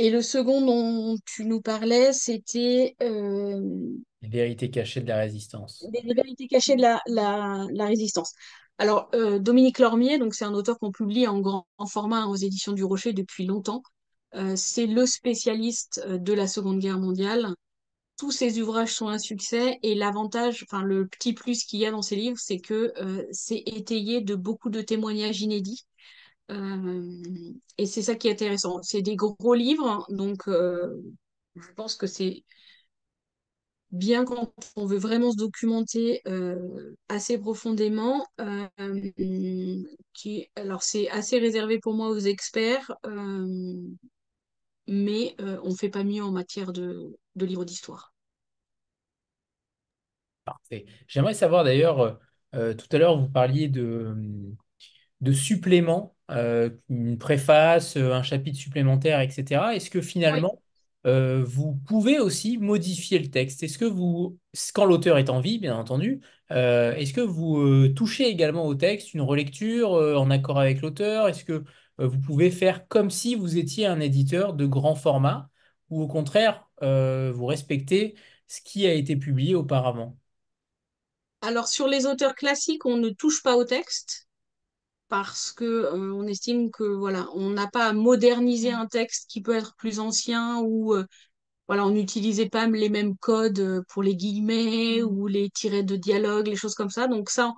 [0.02, 3.60] Et le second dont tu nous parlais, c'était euh,
[4.22, 5.86] Les vérités cachées de la résistance.
[5.92, 8.34] Les vérités cachées de la, la, la résistance.
[8.78, 12.38] Alors, euh, Dominique Lormier, donc c'est un auteur qu'on publie en grand en format aux
[12.38, 13.84] éditions du Rocher depuis longtemps.
[14.36, 17.54] Euh, c'est le spécialiste de la Seconde Guerre mondiale.
[18.18, 21.92] Tous ses ouvrages sont un succès et l'avantage, enfin le petit plus qu'il y a
[21.92, 22.94] dans ces livres, c'est que
[23.32, 25.86] c'est étayé de beaucoup de témoignages inédits.
[26.50, 27.22] Euh,
[27.78, 28.82] et c'est ça qui est intéressant.
[28.82, 31.02] C'est des gros livres, donc euh,
[31.56, 32.44] je pense que c'est
[33.92, 38.26] bien quand on veut vraiment se documenter euh, assez profondément,
[40.56, 42.94] alors c'est assez réservé pour moi aux experts,
[44.88, 48.14] mais on ne fait pas mieux en matière de, livres d'histoire.
[50.46, 50.86] Parfait.
[51.08, 52.20] J'aimerais savoir d'ailleurs,
[52.54, 54.56] tout à l'heure, vous parliez de
[55.32, 59.76] suppléments, euh, une préface, euh, un chapitre supplémentaire, etc.
[59.76, 60.42] Est-ce que Oui.
[60.42, 60.62] finalement,
[61.06, 63.64] euh, vous pouvez aussi modifier le texte?
[63.64, 64.38] Est-ce que vous,
[64.74, 66.22] quand l'auteur est en vie, bien entendu,
[66.52, 71.28] euh, est-ce que vous touchez également au texte, une relecture en accord avec l'auteur?
[71.28, 71.64] Est-ce que
[71.98, 75.50] vous pouvez faire comme si vous étiez un éditeur de grand format,
[75.90, 78.16] ou au contraire, vous respectez
[78.48, 80.18] ce qui a été publié auparavant?
[81.42, 84.29] Alors sur les auteurs classiques, on ne touche pas au texte
[85.10, 89.42] parce que euh, on estime que voilà, on n'a pas à moderniser un texte qui
[89.42, 91.06] peut être plus ancien ou euh,
[91.68, 95.96] voilà, on n'utilisait pas les mêmes codes euh, pour les guillemets ou les tirets de
[95.96, 97.08] dialogue, les choses comme ça.
[97.08, 97.54] Donc ça,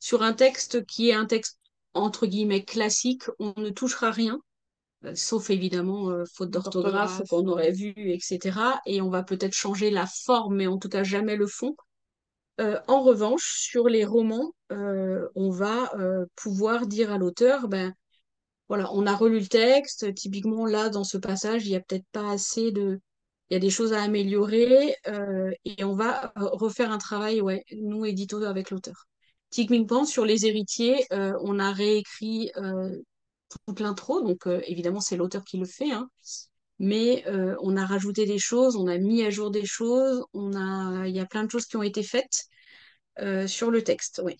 [0.00, 1.58] sur un texte qui est un texte
[1.94, 4.40] entre guillemets classique, on ne touchera rien,
[5.04, 8.80] euh, sauf évidemment faute d'orthographe qu'on aurait vu, etc.
[8.86, 11.76] Et on va peut-être changer la forme, mais en tout cas jamais le fond.
[12.60, 17.94] Euh, en revanche, sur les romans, euh, on va euh, pouvoir dire à l'auteur, ben
[18.68, 20.14] voilà, on a relu le texte.
[20.14, 23.00] Typiquement, là, dans ce passage, il y a peut-être pas assez de,
[23.50, 24.96] il y a des choses à améliorer
[25.64, 29.06] et on va refaire un travail, ouais, nous, éditeurs avec l'auteur.
[29.50, 32.50] Typiquement, sur les héritiers, on a réécrit
[33.66, 36.10] toute l'intro, donc évidemment, c'est l'auteur qui le fait, hein,
[36.78, 40.54] mais euh, on a rajouté des choses, on a mis à jour des choses, on
[40.56, 42.46] a, il y a plein de choses qui ont été faites
[43.20, 44.36] euh, sur le texte, oui.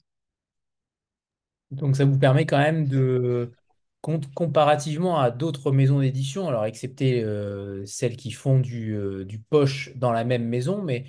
[1.70, 3.53] Donc ça vous permet quand même de,
[4.01, 9.95] com- comparativement à d'autres maisons d'édition, alors excepté euh, celles qui font du, du poche
[9.97, 11.07] dans la même maison, mais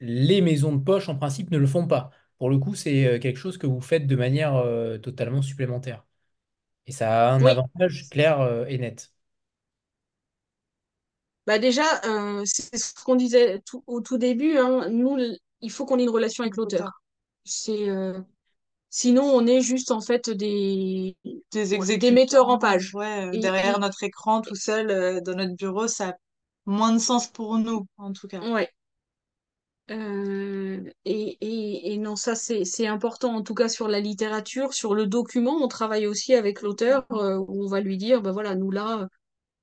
[0.00, 2.10] les maisons de poche en principe ne le font pas.
[2.38, 4.62] Pour le coup, c'est quelque chose que vous faites de manière
[5.02, 6.04] totalement supplémentaire.
[6.86, 9.13] Et ça a un Oui, avantage clair et net.
[11.46, 15.18] Bah déjà, euh, c'est ce qu'on disait tout- au tout début, hein, nous,
[15.60, 16.90] il faut qu'on ait une relation avec l'auteur.
[17.44, 18.20] C'est, euh,
[18.90, 21.16] sinon, on est juste en fait des,
[21.52, 22.94] Des des metteurs en page.
[22.94, 26.12] ouais, euh, Et, derrière et- notre écran, tout seul, euh, dans notre bureau, ça a
[26.66, 28.42] moins de sens pour nous, en tout cas.
[28.42, 28.70] ouais.
[29.90, 34.72] Euh, et, et, et non, ça c'est c'est important, en tout cas sur la littérature,
[34.72, 38.32] sur le document, on travaille aussi avec l'auteur, euh, où on va lui dire, ben
[38.32, 39.08] voilà, nous là.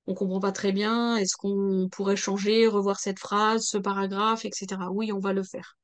[0.07, 4.91] On comprend pas très bien, est-ce qu'on pourrait changer, revoir cette phrase, ce paragraphe, etc.
[4.91, 5.77] Oui, on va le faire.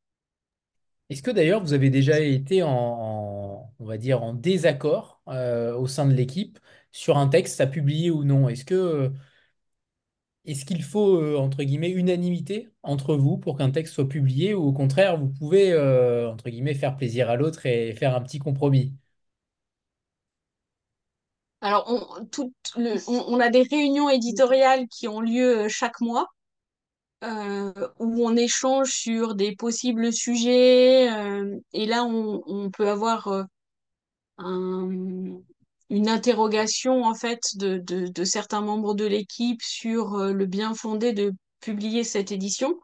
[1.10, 5.88] Est-ce que d'ailleurs vous avez déjà été en, on va dire, en désaccord euh, au
[5.88, 6.60] sein de l'équipe
[6.92, 8.50] sur un texte à publier ou non?
[8.50, 9.12] Est-ce que
[10.46, 14.64] est-ce qu'il faut euh, entre guillemets unanimité entre vous pour qu'un texte soit publié ou
[14.64, 18.40] au contraire vous pouvez euh, entre guillemets faire plaisir à l'autre et faire un petit
[18.40, 18.96] compromis?
[21.62, 26.00] Alors, on, tout le- on, on a des réunions éditoriales qui ont lieu euh, chaque
[26.02, 26.28] mois,
[27.24, 33.28] euh, où on échange sur des possibles sujets, euh, et là, on, on peut avoir
[33.30, 33.44] euh,
[34.40, 35.40] un-
[35.90, 41.14] une interrogation, en fait, de, de, de certains membres de l'équipe sur le bien fondé
[41.14, 42.80] de publier cette édition.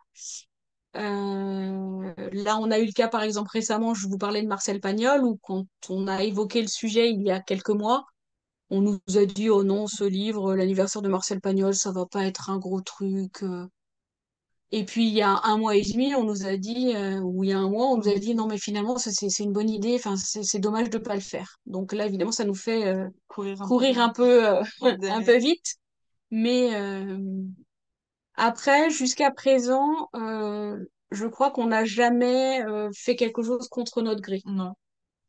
[0.95, 4.79] Euh, là, on a eu le cas, par exemple, récemment, je vous parlais de Marcel
[4.79, 8.05] Pagnol, où quand on a évoqué le sujet il y a quelques mois,
[8.73, 12.25] on nous a dit, oh non, ce livre, l'anniversaire de Marcel Pagnol, ça va pas
[12.25, 13.43] être un gros truc.
[13.43, 13.67] euh.
[14.71, 17.43] Et puis, il y a un mois et demi, on nous a dit, euh, ou
[17.43, 19.69] il y a un mois, on nous a dit, non, mais finalement, c'est une bonne
[19.69, 21.57] idée, enfin, c'est dommage de pas le faire.
[21.67, 24.01] Donc là, évidemment, ça nous fait euh, Courir un courir peu.
[24.01, 24.63] un peu, euh,
[25.11, 25.75] un peu vite.
[26.31, 26.71] Mais
[28.35, 32.63] après, jusqu'à présent, je crois qu'on n'a jamais
[32.95, 34.41] fait quelque chose contre notre gré.
[34.45, 34.73] Non.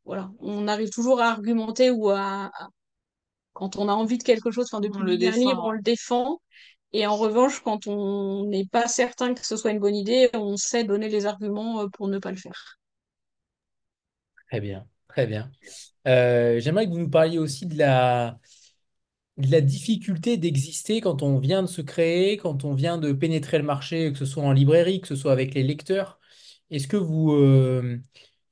[0.05, 2.51] Voilà, on arrive toujours à argumenter ou à-
[3.55, 5.67] quand on a envie de quelque chose, enfin de On le défend.
[5.67, 6.39] on le défend.
[6.93, 10.57] Et en revanche, quand on n'est pas certain que ce soit une bonne idée, on
[10.57, 12.79] sait donner les arguments euh, pour ne pas le faire.
[14.49, 15.51] Très bien, très bien.
[16.07, 18.39] Euh, j'aimerais que vous nous parliez aussi de la,
[19.37, 23.57] de la difficulté d'exister quand on vient de se créer, quand on vient de pénétrer
[23.57, 26.19] le marché, que ce soit en librairie, que ce soit avec les lecteurs.
[26.71, 27.99] Est-ce que vous, euh,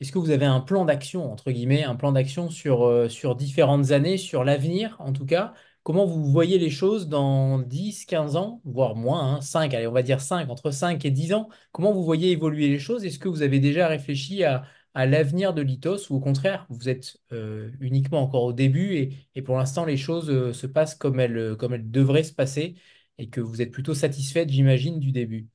[0.03, 3.35] est-ce que vous avez un plan d'action, entre guillemets, un plan d'action sur, euh, sur
[3.35, 5.53] différentes années, sur l'avenir en tout cas?
[5.83, 9.91] Comment vous voyez les choses dans 10, 15 ans, voire moins, hein, 5, allez, on
[9.91, 11.49] va dire 5, entre 5 et 10 ans?
[11.71, 13.03] Comment vous voyez évoluer les choses?
[13.05, 16.89] Est-ce que vous avez déjà réfléchi à, à l'avenir de Litos ou au contraire, vous
[16.89, 20.95] êtes euh, uniquement encore au début et, et pour l'instant, les choses euh, se passent
[20.95, 21.17] comme
[21.57, 22.75] comme elles devraient se passer
[23.17, 25.47] et que vous êtes plutôt satisfaite, j'imagine, du début?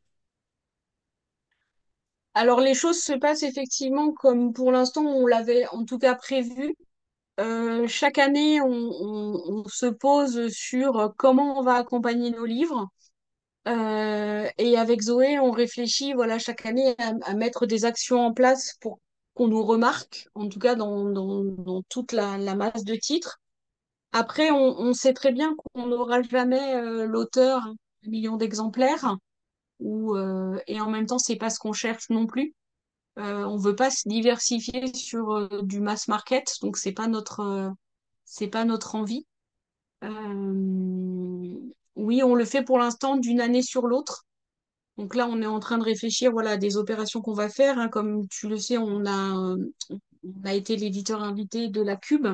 [2.39, 6.73] Alors les choses se passent effectivement comme pour l'instant on l'avait en tout cas prévu.
[7.41, 12.87] Euh, chaque année, on, se pose sur comment on va accompagner nos livres.
[13.67, 18.75] Euh, et avec Zoé, on réfléchit, voilà, chaque année à, mettre des actions en place
[18.81, 19.01] pour
[19.35, 23.41] qu'on nous remarque, en tout cas dans, toute la, masse de titres.
[24.13, 29.17] Après, on, sait très bien qu'on n'aura jamais euh, l'auteur un million d'exemplaires,
[29.81, 32.55] ou, euh, et en même temps, c'est pas ce qu'on cherche non plus.
[33.19, 37.41] Euh, on veut pas se diversifier sur euh, du mass market, donc c'est pas notre,
[37.41, 37.71] euh,
[38.25, 39.27] c'est pas notre envie.
[40.05, 41.55] Euh,
[41.97, 44.25] oui, on le fait pour l'instant d'une année sur l'autre.
[44.99, 47.79] Donc là, on est en train de réfléchir voilà, à des opérations qu'on va faire.
[47.79, 47.89] hein.
[47.89, 49.57] Comme tu le sais, on a,
[49.91, 52.29] on a été l'éditeur invité de la Cube.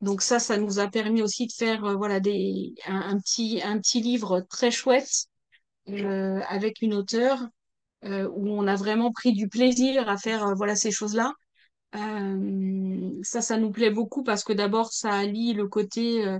[0.00, 4.00] Donc ça, ça nous a permis aussi de faire voilà, des, un, petit, un petit
[4.00, 5.26] livre très chouette
[5.88, 7.40] avec une auteure
[8.04, 11.34] euh, où on a vraiment pris du plaisir à faire euh, voilà, ces choses-là.
[11.96, 16.38] Euh, ça, ça nous plaît beaucoup parce que d'abord, ça allie le côté euh,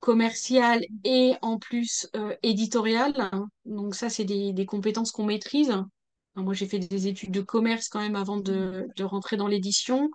[0.00, 3.30] commercial et en plus euh, éditorial.
[3.64, 5.72] Donc ça, c'est des, des compétences qu'on maîtrise.
[6.34, 10.10] Moi, j'ai fait des études de commerce quand même avant de, de rentrer dans l'édition.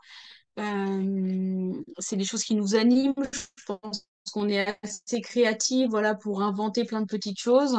[0.59, 3.13] Euh, c'est des choses qui nous animent.
[3.57, 7.77] Je pense qu'on est assez créatif, voilà, pour inventer plein de petites choses.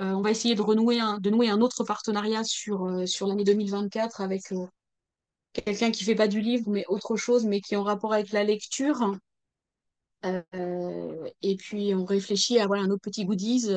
[0.00, 4.20] Euh, on va essayer de renouer de nouer un autre partenariat sur, euh, l'année 2024
[4.20, 4.66] avec euh,
[5.52, 8.32] quelqu'un qui fait pas du livre, mais autre chose, mais qui est en rapport avec
[8.32, 9.14] la lecture.
[11.42, 13.68] Et puis, on réfléchit à voilà, un autre petit goodies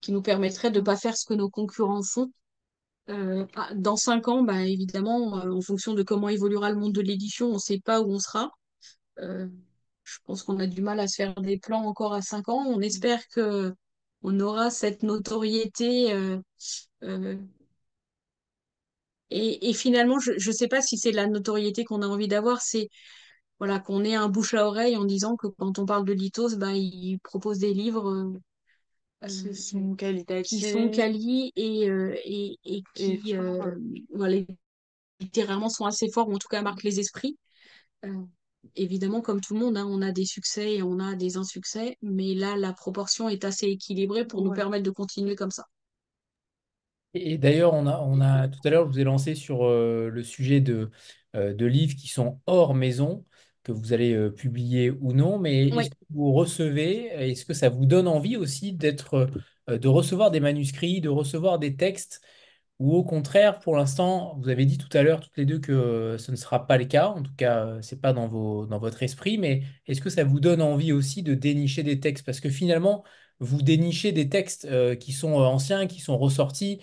[0.00, 2.30] qui nous permettrait de ne pas faire ce que nos concurrents font.
[3.08, 7.48] Ah, dans cinq ans, ben, évidemment, en fonction de comment évoluera le monde de l'édition,
[7.48, 8.50] on ne sait pas où on sera.
[10.08, 12.64] Je pense qu'on a du mal à se faire des plans encore à cinq ans.
[12.66, 13.74] On espère que
[14.22, 16.12] on aura cette notoriété.
[16.12, 16.38] euh,
[17.04, 17.36] euh,
[19.30, 22.60] et, et finalement, je ne sais pas si c'est la notoriété qu'on a envie d'avoir,
[22.62, 22.88] c'est
[23.58, 26.56] voilà, qu'on ait un bouche à oreille en disant que quand on parle de Litos,
[26.56, 28.32] ben, il propose des livres euh,
[29.26, 29.96] Qui sont
[30.42, 30.72] qui qualitatifs.
[30.72, 33.34] sont quali et, et, et qui
[34.14, 34.38] voilà,
[35.20, 37.38] littéralement sont assez forts ou en tout cas marquent les esprits.
[38.76, 41.96] Évidemment, comme tout le monde, hein, on a des succès et on a des insuccès,
[42.02, 45.64] mais là, la proportion est assez équilibrée pour nous permettre de continuer comme ça.
[47.14, 50.10] Et d'ailleurs, on a, on a, tout à l'heure, je vous ai lancé sur euh,
[50.10, 50.90] le sujet de,
[51.36, 53.24] euh, de livres qui sont hors maison,
[53.62, 57.68] que vous allez euh, publier ou non, mais est-ce que vous recevez, est-ce que ça
[57.68, 59.28] vous donne envie aussi d'être,
[59.68, 62.22] euh, de recevoir des manuscrits, de recevoir des textes,
[62.78, 65.72] ou au contraire, pour l'instant, vous avez dit tout à l'heure toutes les deux que
[65.72, 69.02] euh, ce ne sera pas le cas, en tout cas, euh, c'est pas dans votre
[69.02, 72.24] esprit, mais est-ce que ça vous donne envie aussi de dénicher des textes?
[72.24, 73.04] Parce que finalement,
[73.40, 76.80] vous dénichez des textes euh, qui sont anciens, qui sont ressortis,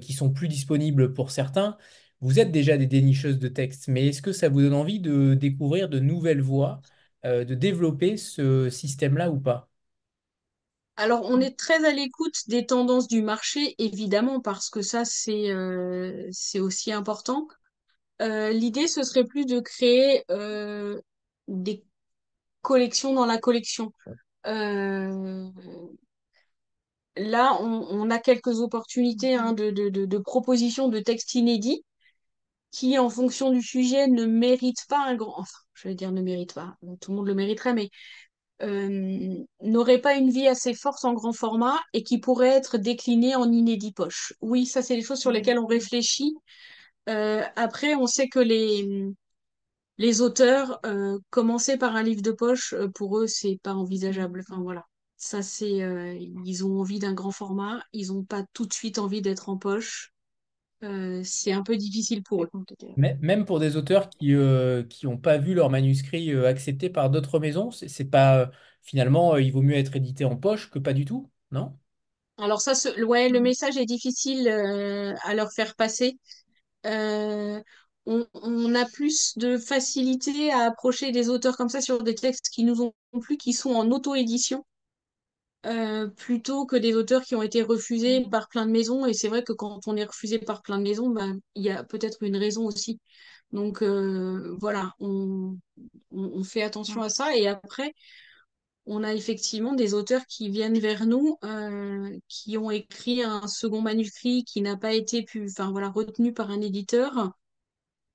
[0.00, 1.78] qui sont plus disponibles pour certains.
[2.20, 5.32] Vous êtes déjà des dénicheuses de textes, mais est-ce que ça vous donne envie de
[5.34, 6.82] découvrir de nouvelles voies,
[7.24, 9.70] de développer ce système-là ou pas?
[10.96, 15.50] Alors, on est très à l'écoute des tendances du marché, évidemment, parce que ça, c'est
[15.50, 17.46] euh, aussi important.
[18.22, 21.00] Euh, l'idée, ce serait plus de créer euh,
[21.48, 21.84] des
[22.62, 23.92] collections dans la collection.
[27.16, 31.82] Là, on, on a quelques opportunités hein, de, de, de, de propositions de textes inédits
[32.72, 35.34] qui, en fonction du sujet, ne méritent pas un grand...
[35.40, 37.90] Enfin, je vais dire ne méritent pas, tout le monde le mériterait, mais
[38.62, 43.36] euh, n'aurait pas une vie assez forte en grand format et qui pourrait être décliné
[43.36, 44.32] en inédit poche.
[44.40, 46.34] Oui, ça, c'est les choses sur lesquelles on réfléchit.
[47.08, 49.08] Euh, après, on sait que les,
[49.98, 54.42] les auteurs, euh, commencer par un livre de poche, pour eux, c'est pas envisageable.
[54.48, 54.84] Enfin, voilà.
[55.16, 59.22] Ça, c'est, ils ont envie d'un grand format, ils n'ont pas tout de suite envie
[59.22, 60.12] d'être en poche.
[60.84, 62.50] Euh, c'est un peu difficile pour eux.
[62.96, 66.88] Mê- Même pour des auteurs qui euh, qui n'ont pas vu leur manuscrit euh, accepté
[66.90, 68.46] par d'autres maisons, c'est c'est pas euh,
[68.82, 71.78] finalement euh, il vaut mieux être édité en poche que pas du tout, non?
[72.38, 76.18] Alors ça, ce- ouais, le message est difficile euh, à leur faire passer.
[76.86, 77.62] Euh,
[78.06, 82.50] on, on a plus de facilité à approcher des auteurs comme ça sur des textes
[82.50, 84.64] qui nous ont plu, qui sont en auto-édition,
[85.66, 89.06] euh, plutôt que des auteurs qui ont été refusés par plein de maisons.
[89.06, 91.70] Et c'est vrai que quand on est refusé par plein de maisons, ben, il y
[91.70, 93.00] a peut-être une raison aussi.
[93.52, 95.58] Donc euh, voilà, on,
[96.12, 97.36] on, on fait attention à ça.
[97.36, 97.94] Et après,
[98.86, 103.80] on a effectivement des auteurs qui viennent vers nous, euh, qui ont écrit un second
[103.82, 107.32] manuscrit qui n'a pas été pu, enfin voilà, retenu par un éditeur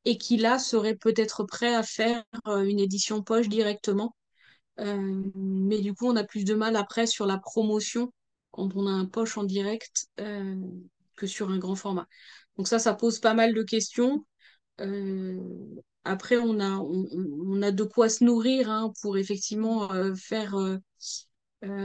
[0.05, 4.15] et qui là serait peut-être prêt à faire une édition poche directement.
[4.79, 8.11] Euh, mais du coup, on a plus de mal après sur la promotion
[8.51, 10.55] quand on a un poche en direct euh,
[11.17, 12.07] que sur un grand format.
[12.57, 14.25] Donc ça, ça pose pas mal de questions.
[14.79, 15.39] Euh,
[16.03, 20.55] après, on a, on, a de quoi se nourrir hein, pour effectivement faire,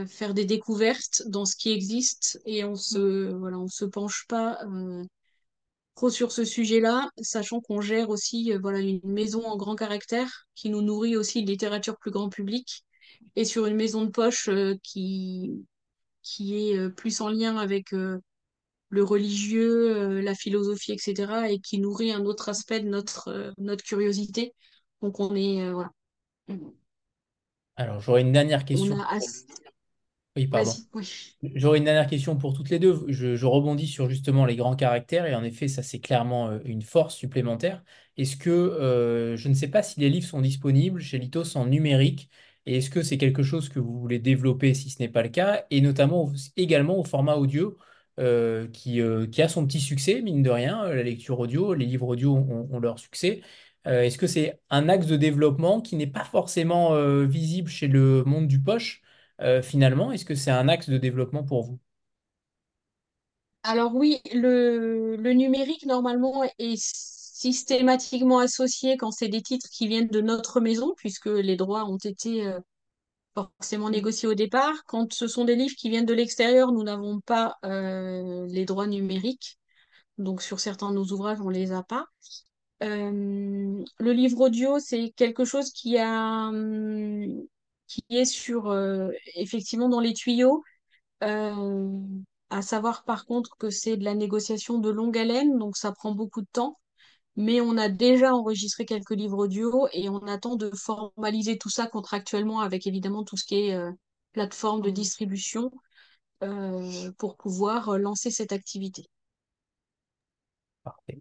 [0.07, 4.59] faire des découvertes dans ce qui existe et on se, voilà, on se penche pas
[5.97, 10.45] trop sur ce sujet-là, sachant qu'on gère aussi euh, voilà, une maison en grand caractère
[10.53, 12.85] qui nous nourrit aussi de littérature plus grand public
[13.35, 15.65] et sur une maison de poche euh, qui,
[16.21, 22.11] qui est euh, plus en lien avec le religieux, la philosophie, etc., et qui nourrit
[22.11, 24.53] un autre aspect de notre, notre curiosité.
[25.01, 25.89] Donc on est, voilà,
[27.75, 28.99] Alors j'aurais une dernière on question.
[28.99, 29.45] a assez...
[30.37, 30.73] Oui, pardon.
[30.73, 31.37] Vas-y, oui.
[31.55, 33.05] J'aurais une dernière question pour toutes les deux.
[33.09, 36.59] Je, je rebondis sur justement les grands caractères et en effet, ça c'est clairement euh,
[36.65, 37.83] une force supplémentaire.
[38.17, 41.67] Est-ce que euh, je ne sais pas si les livres sont disponibles chez Litos en
[41.67, 42.29] numérique
[42.65, 45.29] et est-ce que c'est quelque chose que vous voulez développer si ce n'est pas le
[45.29, 47.77] cas et notamment également au format audio
[48.19, 51.85] euh, qui, euh, qui a son petit succès, mine de rien, la lecture audio, les
[51.85, 53.41] livres audio ont, ont leur succès.
[53.85, 56.91] Est-ce que c'est un axe de développement qui n'est pas forcément
[57.25, 59.01] visible chez le monde du poche?
[59.41, 61.79] Euh, finalement, est-ce que c'est un axe de développement pour vous?
[63.63, 70.21] Alors oui, le, numérique normalement est systématiquement associé quand c'est des titres qui viennent de
[70.21, 72.59] notre maison, puisque les droits ont été euh,
[73.35, 74.73] forcément négociés au départ.
[74.85, 78.87] Quand ce sont des livres qui viennent de l'extérieur, nous n'avons pas euh, les droits
[78.87, 79.59] numériques.
[80.17, 82.05] Donc sur certains de nos ouvrages, on les a pas.
[82.83, 87.43] Euh, le livre audio, c'est quelque chose qui a, hum,
[87.87, 90.63] qui est sur, euh, effectivement dans les tuyaux.
[91.23, 91.89] Euh,
[92.49, 96.13] à savoir par contre que c'est de la négociation de longue haleine, donc ça prend
[96.13, 96.75] beaucoup de temps.
[97.35, 101.87] Mais on a déjà enregistré quelques livres audio et on attend de formaliser tout ça
[101.87, 103.91] contractuellement avec évidemment tout ce qui est euh,
[104.33, 105.71] plateforme de distribution
[106.43, 109.05] euh, pour pouvoir lancer cette activité.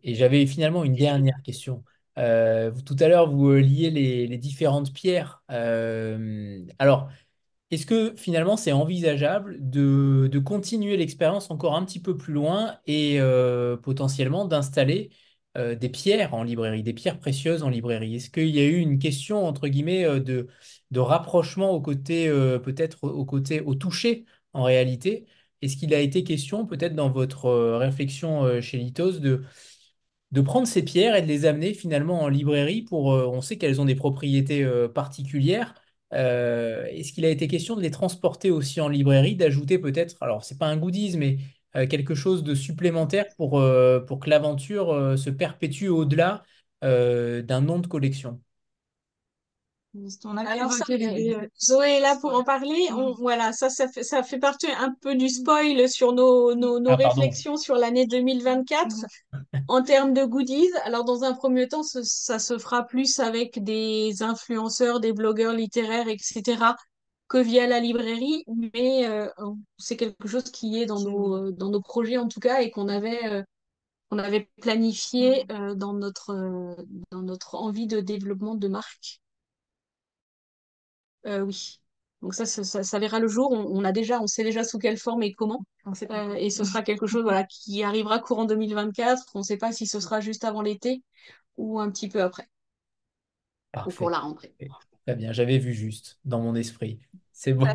[0.02, 1.82] Et j'avais finalement une dernière question.
[2.18, 5.43] Euh, tout à l'heure, vous euh, liez les, différentes pierres.
[5.51, 7.09] Euh, alors,
[7.70, 13.18] est-ce que finalement c'est envisageable de, continuer l'expérience encore un petit peu plus loin et
[13.82, 15.10] potentiellement d'installer
[15.56, 18.16] des pierres en librairie, des pierres précieuses en librairie?
[18.16, 20.48] Est-ce qu'il y a eu une question, entre guillemets, de,
[20.90, 22.28] de rapprochement au côté,
[22.62, 25.26] peut-être au côté, au toucher en réalité?
[25.62, 29.43] Est-ce qu'il a été question, peut-être dans votre réflexion chez Litos, de
[30.32, 33.58] de prendre ces pierres et de les amener finalement en librairie pour, euh, on sait
[33.58, 35.74] qu'elles ont des propriétés euh, particulières.
[36.12, 40.44] Euh, est-ce qu'il a été question de les transporter aussi en librairie, d'ajouter peut-être, alors
[40.44, 41.38] c'est pas un goodies, mais
[41.90, 43.62] quelque chose de supplémentaire pour,
[44.06, 46.42] pour que l'aventure se perpétue au-delà
[46.80, 48.40] d'un nom de collection?
[50.24, 50.85] On a Alors ça,
[51.60, 52.89] Zoé est là pour en parler.
[52.93, 56.78] On, voilà, ça, ça fait, ça fait partie un peu du spoil sur nos, nos,
[56.81, 58.97] nos Ah, réflexions sur l'année 2024
[59.68, 60.68] en termes de goodies.
[60.85, 65.55] Alors, dans un premier temps, ce- ça se fera plus avec des influenceurs, des blogueurs
[65.55, 66.77] littéraires, etc.,
[67.28, 68.44] que via la librairie.
[68.73, 69.28] Mais euh,
[69.78, 72.89] c'est quelque chose qui est dans nos, dans nos projets, en tout cas, et qu'on
[72.89, 73.43] avait, euh,
[74.10, 76.74] qu'on avait planifié euh, dans notre, euh,
[77.10, 79.20] dans notre envie de développement de marque.
[81.26, 81.80] Euh, oui.
[82.22, 83.52] Donc ça, ça, ça- verra le jour.
[83.52, 85.64] On, on a déjà, on sait déjà sous quelle forme et comment.
[85.84, 86.28] On sait pas.
[86.30, 89.24] Euh, et ce sera quelque chose voilà, qui arrivera courant 2024.
[89.34, 91.02] On ne sait pas si ce sera juste avant l'été
[91.56, 92.50] ou un petit peu après, ou
[93.72, 93.98] Parfait.
[93.98, 94.54] pour la rentrée.
[95.06, 97.00] Très bien, j'avais vu juste dans mon esprit.
[97.32, 97.66] C'est bon.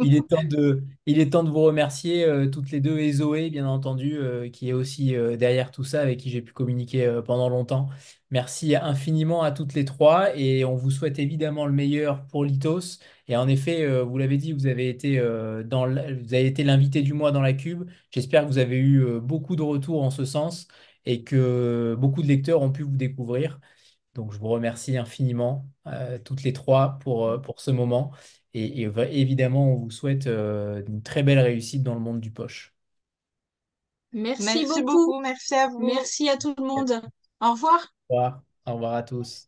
[0.00, 3.12] Il est temps de, il est temps de vous remercier euh, toutes les deux et
[3.12, 6.52] Zoé, bien entendu, euh, qui est aussi euh, derrière tout ça, avec qui j'ai pu
[6.52, 7.88] communiquer pendant longtemps.
[8.30, 12.98] Merci infiniment à toutes les trois et on vous souhaite évidemment le meilleur pour Litos.
[13.26, 15.20] Et en effet, vous l'avez dit, vous avez été,
[15.64, 17.88] dans l- vous avez été l'invité du mois dans la Cube.
[18.10, 20.68] J'espère que vous avez eu beaucoup de retours en ce sens
[21.06, 23.60] et que beaucoup de lecteurs ont pu vous découvrir.
[24.14, 25.68] Donc, je vous remercie infiniment,
[26.24, 28.12] toutes les trois, pour, pour ce moment.
[28.54, 32.20] Et, et va- évidemment, on vous souhaite euh, une très belle réussite dans le monde
[32.20, 32.74] du poche.
[34.12, 34.82] Merci, Merci beaucoup.
[34.82, 35.78] beaucoup, merci à vous.
[35.80, 37.00] Merci à tout le monde.
[37.40, 37.94] Au revoir.
[38.10, 38.42] Au revoir.
[38.66, 39.47] Au revoir à tous.